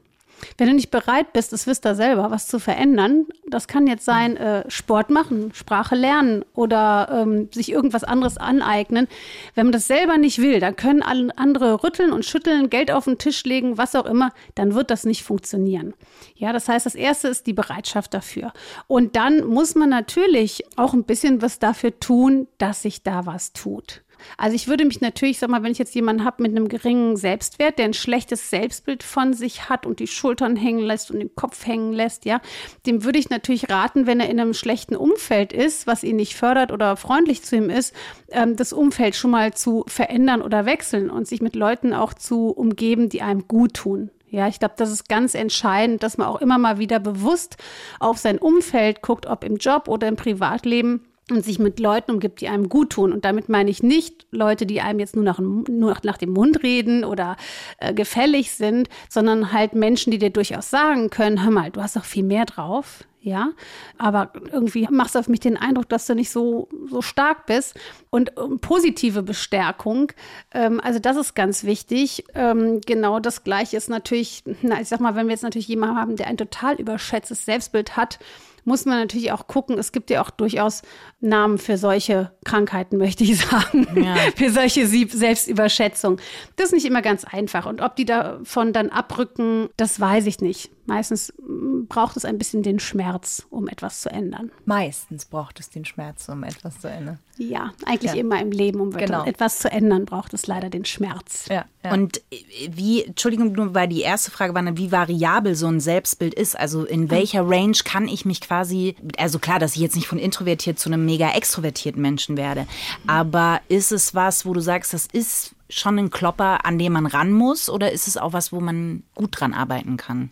[0.59, 4.05] Wenn du nicht bereit bist, das wisst ihr selber, was zu verändern, das kann jetzt
[4.05, 9.09] sein, äh, Sport machen, Sprache lernen oder ähm, sich irgendwas anderes aneignen.
[9.55, 13.05] Wenn man das selber nicht will, dann können alle andere rütteln und schütteln, Geld auf
[13.05, 15.94] den Tisch legen, was auch immer, dann wird das nicht funktionieren.
[16.35, 18.53] Ja, das heißt, das erste ist die Bereitschaft dafür.
[18.87, 23.53] Und dann muss man natürlich auch ein bisschen was dafür tun, dass sich da was
[23.53, 24.03] tut.
[24.37, 27.16] Also ich würde mich natürlich, sag mal, wenn ich jetzt jemanden habe mit einem geringen
[27.16, 31.34] Selbstwert, der ein schlechtes Selbstbild von sich hat und die Schultern hängen lässt und den
[31.34, 32.40] Kopf hängen lässt, ja,
[32.87, 36.34] dem würde ich natürlich raten, wenn er in einem schlechten Umfeld ist, was ihn nicht
[36.34, 37.94] fördert oder freundlich zu ihm ist,
[38.30, 42.50] ähm, das Umfeld schon mal zu verändern oder wechseln und sich mit Leuten auch zu
[42.50, 44.10] umgeben, die einem gut tun.
[44.34, 47.56] Ja, ich glaube, das ist ganz entscheidend, dass man auch immer mal wieder bewusst
[48.00, 52.40] auf sein Umfeld guckt, ob im Job oder im Privatleben und sich mit Leuten umgibt,
[52.40, 53.12] die einem gut tun.
[53.12, 56.62] Und damit meine ich nicht Leute, die einem jetzt nur nach, nur nach dem Mund
[56.62, 57.37] reden oder
[57.78, 61.96] äh, gefällig sind, sondern halt Menschen, die dir durchaus sagen können, hör mal, du hast
[61.96, 63.04] doch viel mehr drauf.
[63.20, 63.52] Ja,
[63.96, 67.74] aber irgendwie machst du auf mich den Eindruck, dass du nicht so, so stark bist.
[68.10, 70.12] Und um, positive Bestärkung,
[70.52, 72.26] ähm, also das ist ganz wichtig.
[72.34, 75.96] Ähm, genau das Gleiche ist natürlich, na, ich sag mal, wenn wir jetzt natürlich jemanden
[75.96, 78.18] haben, der ein total überschätztes Selbstbild hat,
[78.64, 80.83] muss man natürlich auch gucken, es gibt ja auch durchaus
[81.20, 84.16] Namen für solche Krankheiten, möchte ich sagen, ja.
[84.37, 86.18] für solche Selbstüberschätzung.
[86.57, 87.66] Das ist nicht immer ganz einfach.
[87.66, 90.70] Und ob die davon dann abrücken, das weiß ich nicht.
[90.87, 94.51] Meistens mm, braucht es ein bisschen den Schmerz, um etwas zu ändern.
[94.64, 97.18] Meistens braucht es den Schmerz, um etwas zu ändern.
[97.37, 98.20] Ja, eigentlich ja.
[98.20, 99.25] immer im Leben, um genau.
[99.25, 101.47] etwas zu ändern, braucht es leider den Schmerz.
[101.49, 101.92] Ja, ja.
[101.92, 102.37] Und äh,
[102.70, 106.59] wie, Entschuldigung, nur weil die erste Frage war, wie variabel so ein Selbstbild ist.
[106.59, 110.18] Also in welcher Range kann ich mich quasi, also klar, dass ich jetzt nicht von
[110.18, 112.66] introvertiert zu einem mega extrovertierten Menschen werde,
[113.07, 117.07] aber ist es was, wo du sagst, das ist schon ein Klopper, an dem man
[117.07, 120.31] ran muss, oder ist es auch was, wo man gut dran arbeiten kann?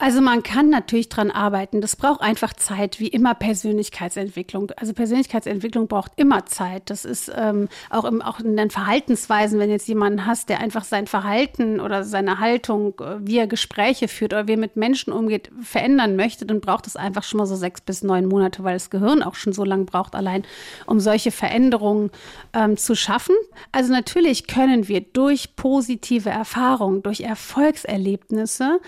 [0.00, 1.80] Also man kann natürlich dran arbeiten.
[1.80, 4.70] Das braucht einfach Zeit, wie immer Persönlichkeitsentwicklung.
[4.76, 6.88] Also Persönlichkeitsentwicklung braucht immer Zeit.
[6.88, 10.84] Das ist ähm, auch, im, auch in den Verhaltensweisen, wenn jetzt jemanden hast, der einfach
[10.84, 15.12] sein Verhalten oder seine Haltung, äh, wie er Gespräche führt oder wie er mit Menschen
[15.12, 18.74] umgeht, verändern möchte, dann braucht es einfach schon mal so sechs bis neun Monate, weil
[18.74, 20.44] das Gehirn auch schon so lange braucht, allein
[20.86, 22.12] um solche Veränderungen
[22.52, 23.34] ähm, zu schaffen.
[23.72, 28.78] Also natürlich können wir durch positive Erfahrungen, durch Erfolgserlebnisse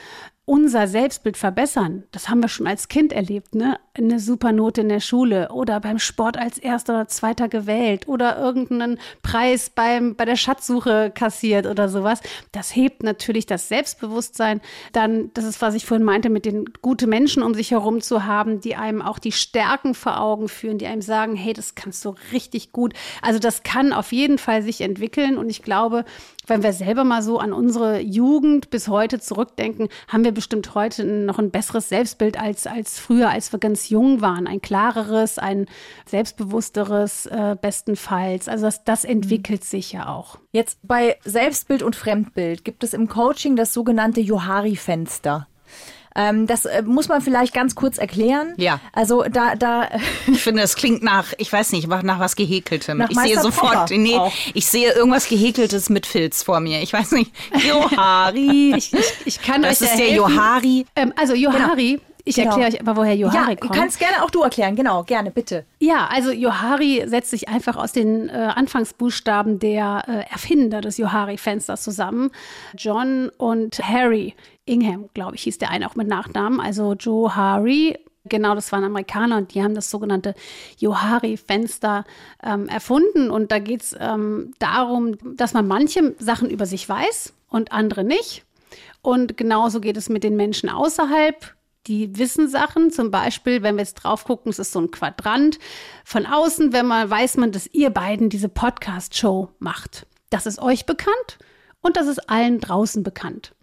[0.50, 2.02] unser Selbstbild verbessern.
[2.10, 3.78] Das haben wir schon als Kind erlebt, ne?
[3.92, 8.38] Eine super Note in der Schule oder beim Sport als erster oder zweiter gewählt oder
[8.38, 12.20] irgendeinen Preis beim, bei der Schatzsuche kassiert oder sowas.
[12.53, 14.61] Das hebt natürlich das Selbstbewusstsein.
[14.92, 18.24] Dann, das ist, was ich vorhin meinte, mit den guten Menschen um sich herum zu
[18.26, 22.05] haben, die einem auch die Stärken vor Augen führen, die einem sagen, hey, das kannst
[22.05, 22.94] du richtig gut.
[23.22, 26.05] Also das kann auf jeden Fall sich entwickeln und ich glaube,
[26.46, 31.05] wenn wir selber mal so an unsere Jugend bis heute zurückdenken, haben wir bestimmt heute
[31.05, 34.46] noch ein besseres Selbstbild als, als früher, als wir ganz jung waren.
[34.46, 35.66] Ein klareres, ein
[36.07, 38.48] selbstbewussteres äh, bestenfalls.
[38.48, 40.38] Also das, das entwickelt sich ja auch.
[40.53, 45.46] Jetzt bei Selbstbild und Fremdbild gibt es im Coaching das sogenannte Johari-Fenster.
[46.16, 48.55] Ähm, das äh, muss man vielleicht ganz kurz erklären.
[48.57, 48.81] Ja.
[48.92, 49.88] Also da, da.
[50.26, 52.98] Ich finde, es klingt nach, ich weiß nicht, nach was Gehäkeltem.
[52.98, 54.33] Nach ich Meister sehe sofort, nee, auch.
[54.55, 56.83] ich sehe irgendwas Gehäkeltes mit Filz vor mir.
[56.83, 57.33] Ich weiß nicht.
[57.68, 58.74] Johari.
[58.76, 60.87] ich, ich, ich kann das euch ist der Johari.
[60.96, 61.92] Ähm, also Johari.
[61.92, 62.10] Genau.
[62.30, 62.50] Ich genau.
[62.50, 63.72] erkläre euch aber, woher Johari ja, kommt.
[63.72, 65.64] Kannst gerne auch du erklären, genau, gerne, bitte.
[65.80, 71.82] Ja, also Johari setzt sich einfach aus den äh, Anfangsbuchstaben der äh, Erfinder des Johari-Fensters
[71.82, 72.30] zusammen.
[72.78, 76.60] John und Harry Ingham, glaube ich, hieß der eine auch mit Nachnamen.
[76.60, 80.34] Also Johari Genau, das waren Amerikaner und die haben das sogenannte
[80.76, 82.04] Johari-Fenster
[82.44, 83.30] ähm, erfunden.
[83.30, 88.04] Und da geht es ähm, darum, dass man manche Sachen über sich weiß und andere
[88.04, 88.44] nicht.
[89.00, 91.54] Und genauso geht es mit den Menschen außerhalb
[91.86, 92.90] die wissen Sachen.
[92.90, 95.58] Zum Beispiel, wenn wir jetzt drauf gucken, es ist so ein Quadrant.
[96.04, 100.06] Von außen, wenn man weiß man, dass ihr beiden diese Podcast-Show macht.
[100.30, 101.38] Das ist euch bekannt
[101.80, 103.54] und das ist allen draußen bekannt.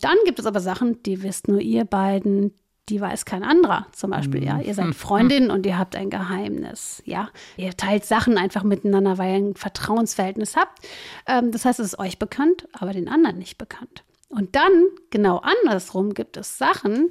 [0.00, 2.54] Dann gibt es aber Sachen, die wisst nur ihr beiden,
[2.88, 3.86] die weiß kein anderer.
[3.92, 4.94] Zum Beispiel, ja, ihr seid mhm.
[4.94, 7.02] Freundin und ihr habt ein Geheimnis.
[7.04, 10.78] Ja, ihr teilt Sachen einfach miteinander, weil ihr ein Vertrauensverhältnis habt.
[11.26, 14.04] Ähm, das heißt, es ist euch bekannt, aber den anderen nicht bekannt.
[14.30, 17.10] Und dann, genau andersrum, gibt es Sachen,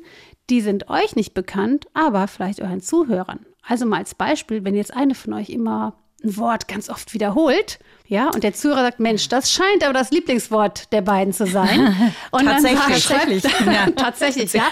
[0.50, 3.46] die sind euch nicht bekannt, aber vielleicht euren Zuhörern.
[3.62, 7.80] Also mal als Beispiel, wenn jetzt eine von euch immer ein Wort ganz oft wiederholt,
[8.08, 11.96] ja, und der Zuhörer sagt, Mensch, das scheint aber das Lieblingswort der beiden zu sein.
[12.32, 13.92] Und tatsächlich, dann schreibt, tatsächlich, ja.
[13.96, 14.64] tatsächlich, ja.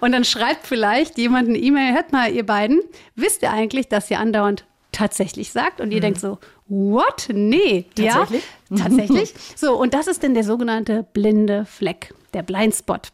[0.00, 2.80] Und dann schreibt vielleicht jemand eine E-Mail, hört mal, ihr beiden,
[3.14, 5.80] wisst ihr eigentlich, dass ihr andauernd tatsächlich sagt?
[5.80, 6.02] Und ihr mhm.
[6.02, 6.38] denkt so,
[6.68, 7.28] what?
[7.32, 8.44] Nee, tatsächlich?
[8.70, 9.34] ja, tatsächlich.
[9.56, 13.12] So, und das ist denn der sogenannte blinde Fleck, der Blindspot.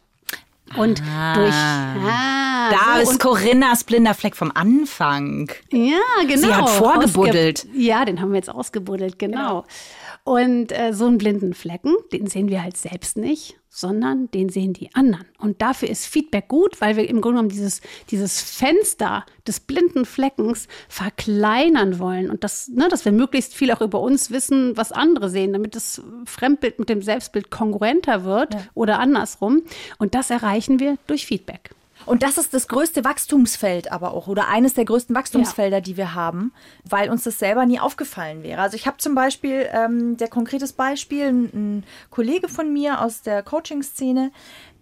[0.77, 1.53] Und ah, durch.
[1.53, 5.51] Ah, da so, ist Corinnas blinder Fleck vom Anfang.
[5.71, 6.35] Ja, genau.
[6.35, 7.67] Sie hat vorgebuddelt.
[7.75, 9.37] ja, den haben wir jetzt ausgebuddelt, genau.
[9.37, 9.65] genau.
[10.25, 14.71] Und äh, so einen blinden Flecken, den sehen wir halt selbst nicht, sondern den sehen
[14.71, 15.25] die anderen.
[15.37, 20.05] Und dafür ist Feedback gut, weil wir im Grunde genommen dieses, dieses Fenster des blinden
[20.05, 22.29] Fleckens verkleinern wollen.
[22.29, 25.75] Und das, ne, dass wir möglichst viel auch über uns wissen, was andere sehen, damit
[25.75, 28.61] das Fremdbild mit dem Selbstbild kongruenter wird Ja.
[28.75, 29.63] oder andersrum.
[29.97, 31.71] Und das erreichen wir durch Feedback.
[32.05, 36.13] Und das ist das größte Wachstumsfeld aber auch oder eines der größten Wachstumsfelder, die wir
[36.13, 36.51] haben,
[36.83, 38.61] weil uns das selber nie aufgefallen wäre.
[38.61, 43.21] Also ich habe zum Beispiel, ähm, der konkretes Beispiel, ein, ein Kollege von mir aus
[43.21, 44.31] der Coaching-Szene,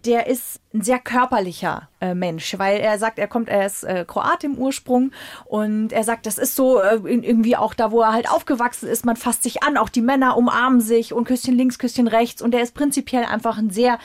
[0.04, 4.04] der ist ein sehr körperlicher äh, Mensch, weil er sagt, er kommt, er ist äh,
[4.06, 5.12] Kroat im Ursprung
[5.44, 9.04] und er sagt, das ist so äh, irgendwie auch da, wo er halt aufgewachsen ist,
[9.04, 12.54] man fasst sich an, auch die Männer umarmen sich und Küsschen links, Küsschen rechts und
[12.54, 13.98] er ist prinzipiell einfach ein sehr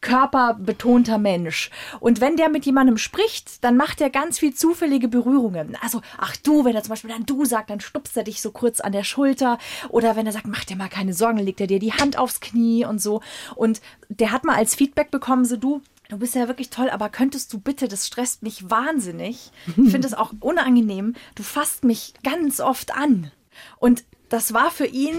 [0.00, 1.70] körperbetonter Mensch.
[2.00, 5.76] Und wenn der mit jemandem spricht, dann macht er ganz viel zufällige Berührungen.
[5.80, 8.50] Also, ach du, wenn er zum Beispiel dann du sagt, dann stupst er dich so
[8.50, 9.58] kurz an der Schulter.
[9.88, 12.40] Oder wenn er sagt, mach dir mal keine Sorgen, legt er dir die Hand aufs
[12.40, 13.20] Knie und so.
[13.54, 17.08] Und der hat mal als Feedback bekommen, so du, Du bist ja wirklich toll, aber
[17.08, 19.52] könntest du bitte, das stresst mich wahnsinnig.
[19.68, 21.14] Ich finde es auch unangenehm.
[21.36, 23.30] Du fasst mich ganz oft an.
[23.78, 25.14] Und das war für ihn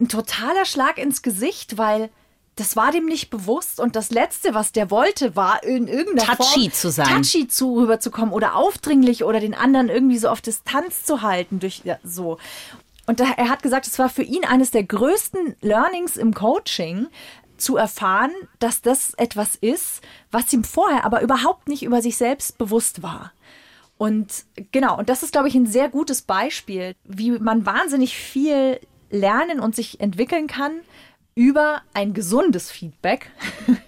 [0.00, 2.08] ein totaler Schlag ins Gesicht, weil
[2.56, 6.60] das war dem nicht bewusst und das Letzte, was der wollte, war in irgendeiner Touchy
[6.60, 7.06] Form zu sein.
[7.06, 11.82] touchy zu rüberzukommen oder aufdringlich oder den anderen irgendwie so auf Distanz zu halten durch
[11.84, 12.38] ja, so.
[13.06, 17.08] Und da, er hat gesagt, es war für ihn eines der größten Learnings im Coaching,
[17.56, 22.58] zu erfahren, dass das etwas ist, was ihm vorher aber überhaupt nicht über sich selbst
[22.58, 23.32] bewusst war.
[23.96, 28.80] Und genau, und das ist, glaube ich, ein sehr gutes Beispiel, wie man wahnsinnig viel
[29.10, 30.72] lernen und sich entwickeln kann
[31.34, 33.30] über ein gesundes Feedback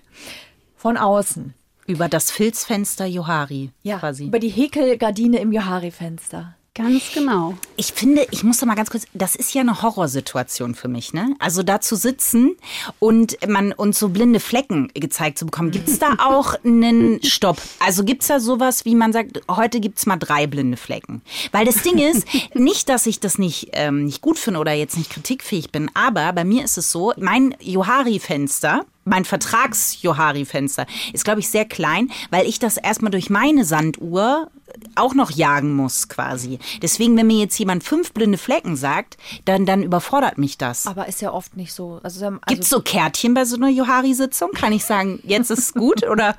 [0.76, 1.54] von außen.
[1.86, 4.26] Über das Filzfenster Johari Ja, quasi.
[4.26, 6.56] über die Häkelgardine im Johari-Fenster.
[6.76, 7.54] Ganz genau.
[7.76, 11.14] Ich finde, ich muss da mal ganz kurz, das ist ja eine Horrorsituation für mich,
[11.14, 11.34] ne?
[11.38, 12.54] Also da zu sitzen
[12.98, 15.70] und man uns so blinde Flecken gezeigt zu bekommen.
[15.70, 17.56] Gibt es da auch einen Stopp?
[17.78, 21.22] Also gibt es da sowas, wie man sagt, heute gibt es mal drei blinde Flecken?
[21.50, 24.98] Weil das Ding ist, nicht, dass ich das nicht, ähm, nicht gut finde oder jetzt
[24.98, 31.40] nicht kritikfähig bin, aber bei mir ist es so, mein Johari-Fenster, mein Vertrags-Johari-Fenster ist, glaube
[31.40, 34.50] ich, sehr klein, weil ich das erstmal durch meine Sanduhr
[34.96, 36.58] auch noch jagen muss quasi.
[36.82, 40.86] Deswegen, wenn mir jetzt jemand fünf blinde Flecken sagt, dann, dann überfordert mich das.
[40.86, 42.00] Aber ist ja oft nicht so.
[42.02, 44.50] Also, also Gibt es so Kärtchen bei so einer Johari-Sitzung?
[44.52, 46.34] Kann ich sagen, jetzt ist es gut oder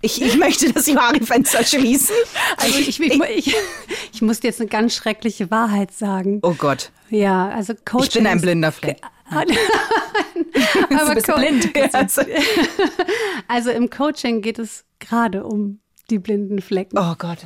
[0.00, 2.16] ich, ich möchte das Johari-Fenster schließen?
[2.56, 3.56] Also ich, ich, ich,
[4.12, 6.40] ich muss dir jetzt eine ganz schreckliche Wahrheit sagen.
[6.42, 8.06] Oh Gott, Ja, also Coaching.
[8.08, 9.00] ich bin ein blinder Fleck.
[10.90, 11.70] Aber du bist blind.
[13.48, 16.98] Also im Coaching geht es gerade um die blinden Flecken.
[16.98, 17.38] Oh Gott.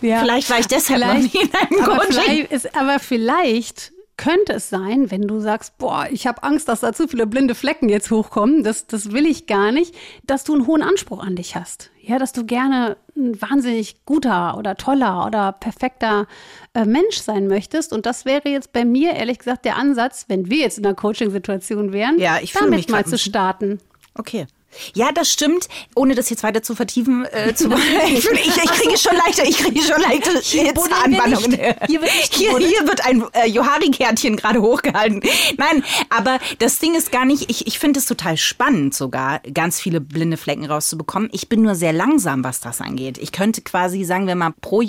[0.00, 0.20] Ja.
[0.20, 2.12] Vielleicht war ich deshalb noch Vielleicht- nie in einem aber Coaching.
[2.22, 6.80] vielleicht, ist, aber vielleicht könnte es sein, wenn du sagst, boah, ich habe Angst, dass
[6.80, 10.54] da zu viele blinde Flecken jetzt hochkommen, das, das will ich gar nicht, dass du
[10.54, 11.90] einen hohen Anspruch an dich hast.
[12.00, 16.26] Ja, dass du gerne ein wahnsinnig guter oder toller oder perfekter
[16.74, 17.92] äh, Mensch sein möchtest.
[17.92, 20.94] Und das wäre jetzt bei mir ehrlich gesagt der Ansatz, wenn wir jetzt in einer
[20.94, 23.78] Coaching-Situation wären, Ja, damit mal zu starten.
[24.14, 24.46] Okay.
[24.94, 25.68] Ja, das stimmt.
[25.94, 27.68] Ohne das jetzt weiter zu vertiefen, äh, zu
[28.08, 31.58] ich, fühle- ich, ich kriege schon leichter, ich kriege schon leichte buddeln wir Zahnbandungen.
[31.86, 35.20] Hier wird nicht hier, hier wird ein äh, Johari-Kärtchen gerade hochgehalten.
[35.56, 39.80] Nein, aber das Ding ist gar nicht, ich, ich finde es total spannend sogar, ganz
[39.80, 41.28] viele blinde Flecken rauszubekommen.
[41.32, 43.18] Ich bin nur sehr langsam, was das angeht.
[43.18, 44.82] Ich könnte quasi, sagen wir mal, pro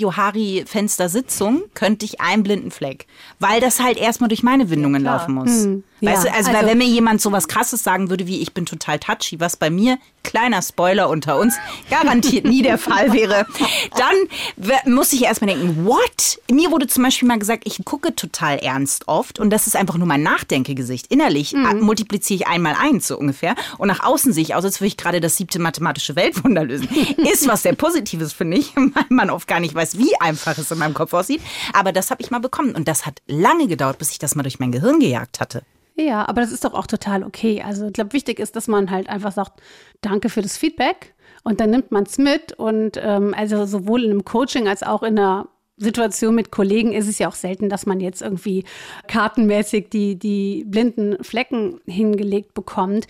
[0.66, 3.08] Johari-Fenster-Sitzung könnte ich einen blinden Fleck.
[3.40, 5.68] Weil das halt erstmal durch meine Windungen laufen muss.
[6.02, 8.54] Weißt Ja, du, also, weil also- wenn mir jemand sowas krasses sagen würde, wie ich
[8.54, 11.56] bin total touchy, was bei mir, kleiner Spoiler unter uns,
[11.90, 13.46] garantiert nie der Fall wäre,
[13.98, 16.40] dann muss ich erstmal denken, what?
[16.52, 19.98] Mir wurde zum Beispiel mal gesagt, ich gucke total ernst oft und das ist einfach
[19.98, 21.08] nur mein Nachdenkegesicht.
[21.08, 24.82] Innerlich äh, multipliziere ich einmal eins so ungefähr und nach außen sehe ich aus, als
[24.82, 26.90] würde ich gerade das siebte mathematische Weltwunder lösen.
[27.18, 30.72] Ist was sehr Positives, finde ich, weil man oft gar nicht weiß, wie einfach es
[30.72, 31.42] in meinem Kopf aussieht.
[31.74, 34.44] Aber das habe ich mal bekommen und das hat lange gedauert, bis ich das mal
[34.44, 35.64] durch mein Gehirn gejagt hatte.
[35.98, 37.62] Ja, aber das ist doch auch total okay.
[37.66, 39.62] Also ich glaube, wichtig ist, dass man halt einfach sagt,
[40.02, 44.12] danke für das Feedback und dann nimmt man es mit und ähm, also sowohl in
[44.12, 47.86] einem Coaching als auch in einer Situation mit Kollegen ist es ja auch selten, dass
[47.86, 48.64] man jetzt irgendwie
[49.08, 53.08] kartenmäßig die, die blinden Flecken hingelegt bekommt.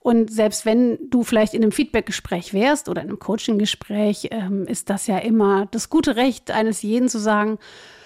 [0.00, 4.90] Und selbst wenn du vielleicht in einem Feedbackgespräch wärst oder in einem Coaching-Gespräch, ähm, ist
[4.90, 7.58] das ja immer das gute Recht eines jeden zu sagen,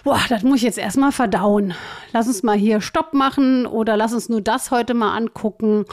[0.05, 1.75] boah, das muss ich jetzt erstmal verdauen.
[2.13, 5.85] Lass uns mal hier Stopp machen oder lass uns nur das heute mal angucken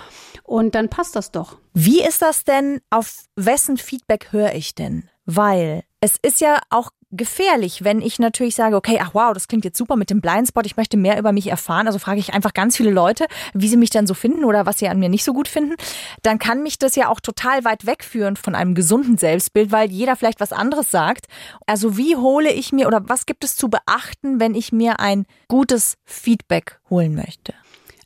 [0.43, 1.57] und dann passt das doch.
[1.73, 2.81] Wie ist das denn?
[2.89, 5.09] Auf wessen Feedback höre ich denn?
[5.25, 9.65] Weil es ist ja auch gefährlich, wenn ich natürlich sage, okay, ach wow, das klingt
[9.65, 12.53] jetzt super mit dem Blindspot, ich möchte mehr über mich erfahren, also frage ich einfach
[12.53, 15.23] ganz viele Leute, wie sie mich dann so finden oder was sie an mir nicht
[15.23, 15.75] so gut finden,
[16.21, 20.15] dann kann mich das ja auch total weit wegführen von einem gesunden Selbstbild, weil jeder
[20.15, 21.25] vielleicht was anderes sagt.
[21.65, 25.25] Also wie hole ich mir oder was gibt es zu beachten, wenn ich mir ein
[25.47, 27.53] gutes Feedback holen möchte?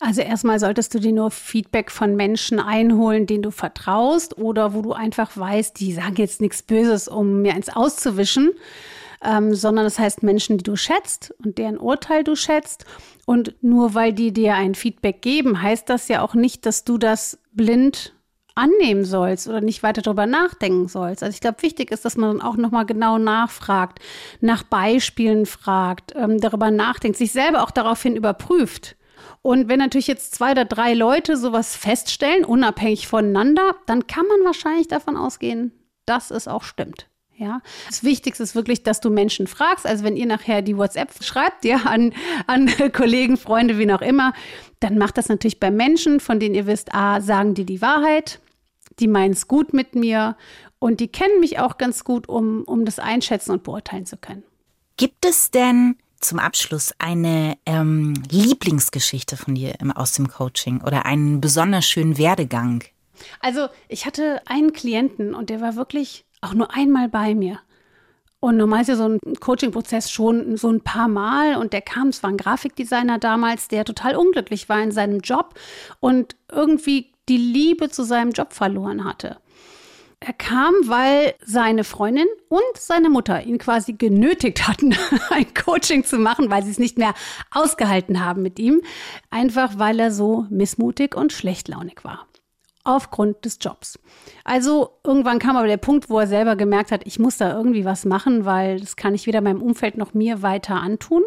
[0.06, 4.82] Also erstmal solltest du dir nur Feedback von Menschen einholen, denen du vertraust oder wo
[4.82, 8.52] du einfach weißt, die sagen jetzt nichts Böses, um mir eins auszuwischen,
[9.24, 12.84] ähm, sondern das heißt Menschen, die du schätzt und deren Urteil du schätzt.
[13.26, 16.98] Und nur weil die dir ein Feedback geben, heißt das ja auch nicht, dass du
[16.98, 18.14] das blind
[18.56, 21.24] annehmen sollst oder nicht weiter darüber nachdenken sollst.
[21.24, 24.00] Also ich glaube, wichtig ist, dass man dann auch nochmal genau nachfragt,
[24.42, 28.98] nach Beispielen fragt, ähm, darüber nachdenkt, sich selber auch daraufhin überprüft.
[29.42, 34.44] Und wenn natürlich jetzt zwei oder drei Leute sowas feststellen, unabhängig voneinander, dann kann man
[34.46, 35.72] wahrscheinlich davon ausgehen,
[36.06, 37.08] dass es auch stimmt.
[37.36, 39.88] Ja, das Wichtigste ist wirklich, dass du Menschen fragst.
[39.88, 42.14] Also wenn ihr nachher die WhatsApp schreibt, ja, an,
[42.46, 44.34] an Kollegen, Freunde, wie auch immer,
[44.80, 48.40] dann macht das natürlich bei Menschen, von denen ihr wisst, ah, sagen die die Wahrheit,
[49.00, 50.38] die meinen es gut mit mir
[50.78, 54.44] und die kennen mich auch ganz gut, um, um das einschätzen und beurteilen zu können.
[54.98, 61.42] Gibt es denn zum Abschluss eine ähm, Lieblingsgeschichte von dir aus dem Coaching oder einen
[61.42, 62.84] besonders schönen Werdegang?
[63.40, 67.60] Also ich hatte einen Klienten und der war wirklich auch nur einmal bei mir.
[68.40, 71.56] Und normal ist ja so ein Coaching-Prozess schon so ein paar Mal.
[71.56, 75.54] Und der kam, es war ein Grafikdesigner damals, der total unglücklich war in seinem Job
[76.02, 79.38] und irgendwie die Liebe zu seinem Job verloren hatte.
[80.26, 84.96] Er kam, weil seine Freundin und seine Mutter ihn quasi genötigt hatten,
[85.30, 87.14] ein Coaching zu machen, weil sie es nicht mehr
[87.52, 88.82] ausgehalten haben mit ihm.
[89.30, 92.26] Einfach weil er so missmutig und schlechtlaunig war
[92.86, 93.98] aufgrund des Jobs.
[94.44, 97.86] Also irgendwann kam aber der Punkt, wo er selber gemerkt hat, ich muss da irgendwie
[97.86, 101.24] was machen, weil das kann ich weder meinem Umfeld noch mir weiter antun.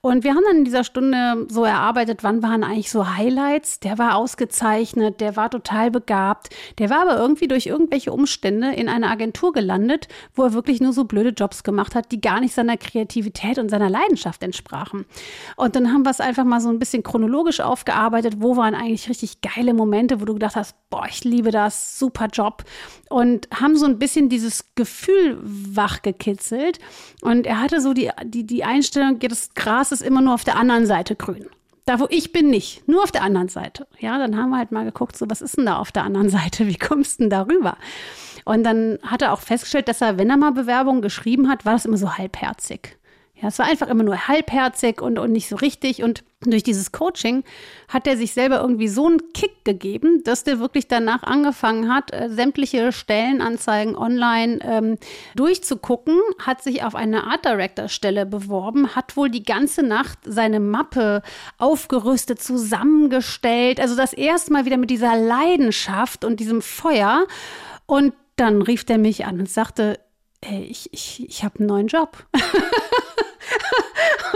[0.00, 3.78] Und wir haben dann in dieser Stunde so erarbeitet, wann waren eigentlich so Highlights.
[3.80, 8.88] Der war ausgezeichnet, der war total begabt, der war aber irgendwie durch irgendwelche Umstände in
[8.88, 12.54] eine Agentur gelandet, wo er wirklich nur so blöde Jobs gemacht hat, die gar nicht
[12.54, 15.06] seiner Kreativität und seiner Leidenschaft entsprachen.
[15.56, 19.08] Und dann haben wir es einfach mal so ein bisschen chronologisch aufgearbeitet, wo waren eigentlich
[19.08, 22.64] richtig geile Momente, wo du gedacht hast, boah, ich liebe das, super Job.
[23.08, 26.78] Und haben so ein bisschen dieses Gefühl wachgekitzelt.
[27.20, 30.56] Und er hatte so die, die, die Einstellung, das Gras ist immer nur auf der
[30.56, 31.46] anderen Seite grün.
[31.88, 32.86] Da, wo ich bin, nicht.
[32.86, 33.86] Nur auf der anderen Seite.
[33.98, 36.28] Ja, dann haben wir halt mal geguckt, so, was ist denn da auf der anderen
[36.30, 36.66] Seite?
[36.66, 37.78] Wie kommst du denn da rüber?
[38.44, 41.72] Und dann hat er auch festgestellt, dass er, wenn er mal Bewerbungen geschrieben hat, war
[41.72, 42.97] das immer so halbherzig.
[43.40, 46.02] Ja, es war einfach immer nur halbherzig und, und nicht so richtig.
[46.02, 47.44] Und durch dieses Coaching
[47.88, 52.12] hat er sich selber irgendwie so einen Kick gegeben, dass der wirklich danach angefangen hat,
[52.12, 54.98] äh, sämtliche Stellenanzeigen online ähm,
[55.36, 60.58] durchzugucken, hat sich auf eine Art Director Stelle beworben, hat wohl die ganze Nacht seine
[60.58, 61.22] Mappe
[61.58, 63.78] aufgerüstet, zusammengestellt.
[63.78, 67.26] Also das erste Mal wieder mit dieser Leidenschaft und diesem Feuer.
[67.86, 70.00] Und dann rief der mich an und sagte,
[70.40, 72.26] ey, ich, ich, ich habe einen neuen Job.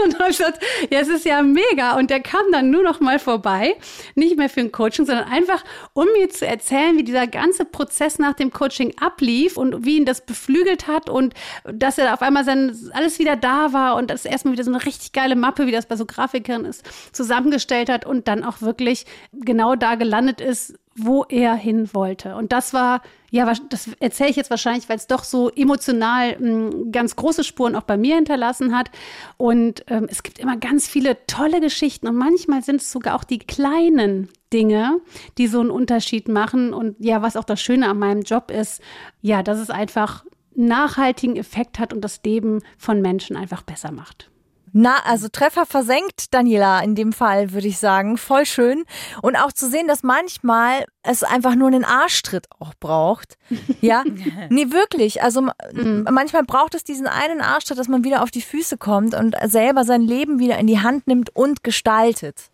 [0.03, 1.97] und habe gesagt, ja, es ist ja mega.
[1.97, 3.75] Und der kam dann nur noch mal vorbei,
[4.15, 5.63] nicht mehr für ein Coaching, sondern einfach,
[5.93, 10.05] um mir zu erzählen, wie dieser ganze Prozess nach dem Coaching ablief und wie ihn
[10.05, 11.33] das beflügelt hat und
[11.65, 14.85] dass er auf einmal sein, alles wieder da war und das erstmal wieder so eine
[14.85, 19.05] richtig geile Mappe, wie das bei so Grafikern ist, zusammengestellt hat und dann auch wirklich
[19.33, 22.35] genau da gelandet ist, wo er hin wollte.
[22.35, 26.39] Und das war, ja, das erzähle ich jetzt wahrscheinlich, weil es doch so emotional m,
[26.39, 28.91] hm, ganz große Spuren auch bei mir hinterlassen hat.
[29.37, 33.23] Und ähm, es gibt immer ganz viele tolle Geschichten und manchmal sind es sogar auch
[33.23, 34.99] die kleinen Dinge,
[35.37, 36.73] die so einen Unterschied machen.
[36.73, 38.81] Und ja, was auch das Schöne an meinem Job ist,
[39.21, 40.25] ja, dass es einfach
[40.55, 44.29] nachhaltigen Effekt hat und das Leben von Menschen einfach besser macht.
[44.75, 48.17] Na, also Treffer versenkt, Daniela, in dem Fall würde ich sagen.
[48.17, 48.85] Voll schön.
[49.21, 53.37] Und auch zu sehen, dass manchmal es einfach nur einen Arschtritt auch braucht.
[53.81, 54.03] Ja,
[54.49, 55.21] nee, wirklich.
[55.21, 56.07] Also mhm.
[56.09, 59.83] manchmal braucht es diesen einen Arschtritt, dass man wieder auf die Füße kommt und selber
[59.83, 62.49] sein Leben wieder in die Hand nimmt und gestaltet.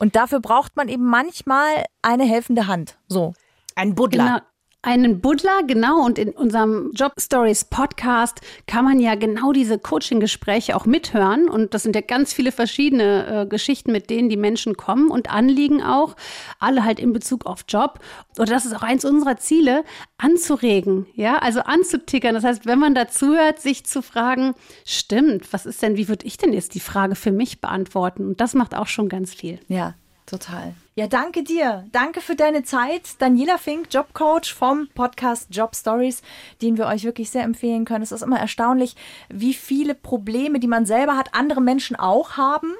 [0.00, 2.96] Und dafür braucht man eben manchmal eine helfende Hand.
[3.08, 3.34] So.
[3.74, 4.24] Ein Buddler.
[4.24, 4.40] Genau.
[4.82, 6.06] Einen Buddler, genau.
[6.06, 11.50] Und in unserem Job Stories Podcast kann man ja genau diese Coaching-Gespräche auch mithören.
[11.50, 15.30] Und das sind ja ganz viele verschiedene äh, Geschichten, mit denen die Menschen kommen und
[15.30, 16.16] Anliegen auch.
[16.60, 17.98] Alle halt in Bezug auf Job.
[18.38, 19.84] Oder das ist auch eins unserer Ziele,
[20.16, 22.34] anzuregen, ja, also anzutickern.
[22.34, 24.54] Das heißt, wenn man dazu hört, sich zu fragen,
[24.86, 28.28] stimmt, was ist denn, wie würde ich denn jetzt die Frage für mich beantworten?
[28.28, 29.58] Und das macht auch schon ganz viel.
[29.68, 29.94] Ja.
[30.30, 30.74] Total.
[31.00, 31.86] Ja, danke dir.
[31.92, 33.14] Danke für deine Zeit.
[33.20, 36.20] Daniela Fink, Jobcoach vom Podcast Job Stories,
[36.60, 38.02] den wir euch wirklich sehr empfehlen können.
[38.02, 38.96] Es ist immer erstaunlich,
[39.30, 42.74] wie viele Probleme, die man selber hat, andere Menschen auch haben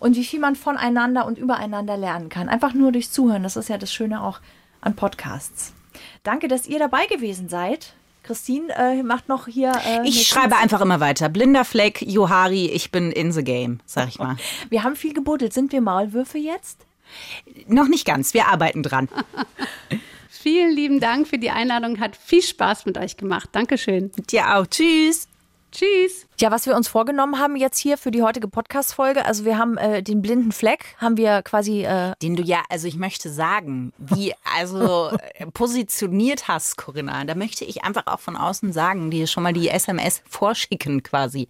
[0.00, 2.48] und wie viel man voneinander und übereinander lernen kann.
[2.48, 3.44] Einfach nur durch Zuhören.
[3.44, 4.40] Das ist ja das Schöne auch
[4.80, 5.72] an Podcasts.
[6.24, 7.92] Danke, dass ihr dabei gewesen seid.
[8.24, 9.70] Christine äh, macht noch hier.
[9.86, 11.28] Äh, ich schreibe einfach immer weiter.
[11.28, 14.34] Blinder Fleck, Johari, ich bin in the game, sag ich mal.
[14.68, 15.52] Wir haben viel gebuddelt.
[15.52, 16.86] Sind wir Maulwürfe jetzt?
[17.66, 19.08] Noch nicht ganz, wir arbeiten dran.
[20.28, 22.00] Vielen lieben Dank für die Einladung.
[22.00, 23.50] Hat viel Spaß mit euch gemacht.
[23.52, 24.10] Dankeschön.
[24.28, 24.66] Dir auch.
[24.66, 25.28] Tschüss.
[25.72, 26.26] Tschüss.
[26.38, 29.78] Ja, was wir uns vorgenommen haben jetzt hier für die heutige Podcast-Folge, also wir haben
[29.78, 31.84] äh, den blinden Fleck, haben wir quasi.
[31.84, 37.34] Äh den du ja, also ich möchte sagen, wie also äh, positioniert hast, Corinna, da
[37.34, 41.48] möchte ich einfach auch von außen sagen, dir schon mal die SMS vorschicken quasi.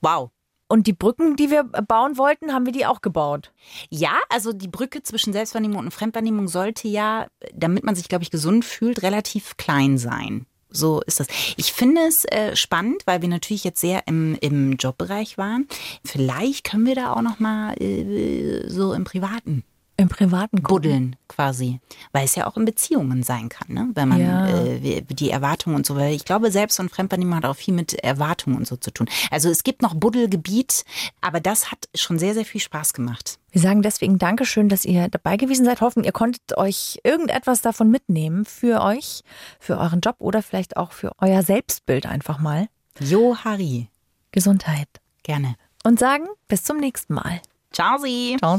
[0.00, 0.30] Wow.
[0.70, 3.50] Und die Brücken, die wir bauen wollten, haben wir die auch gebaut.
[3.88, 8.30] Ja, also die Brücke zwischen Selbstwahrnehmung und Fremdwahrnehmung sollte ja, damit man sich, glaube ich,
[8.30, 10.46] gesund fühlt, relativ klein sein.
[10.70, 11.26] So ist das.
[11.56, 15.66] Ich finde es äh, spannend, weil wir natürlich jetzt sehr im, im Jobbereich waren.
[16.04, 19.64] Vielleicht können wir da auch noch mal äh, so im Privaten
[20.00, 20.68] im privaten gucken.
[20.82, 21.80] Buddeln quasi.
[22.12, 23.88] Weil es ja auch in Beziehungen sein kann, ne?
[23.94, 24.48] Wenn man Ja.
[24.48, 27.94] äh, die Erwartungen und so, weil ich glaube, Selbst- und Fremdwahrnehmung hat auch viel mit
[27.94, 29.08] Erwartungen und so zu tun.
[29.30, 30.84] Also es gibt noch Buddelgebiet,
[31.20, 33.38] aber das hat schon sehr, sehr viel Spaß gemacht.
[33.52, 35.80] Wir sagen deswegen Dankeschön, dass ihr dabei gewesen seid.
[35.80, 39.22] Hoffen, ihr konntet euch irgendetwas davon mitnehmen für euch,
[39.58, 42.68] für euren Job oder vielleicht auch für euer Selbstbild einfach mal.
[43.00, 43.88] Jo Harry,
[44.32, 44.88] Gesundheit.
[45.22, 45.56] gerne.
[45.84, 47.40] Und sagen bis zum nächsten Mal.
[47.72, 48.36] Ciao Sie.
[48.38, 48.58] Ciao.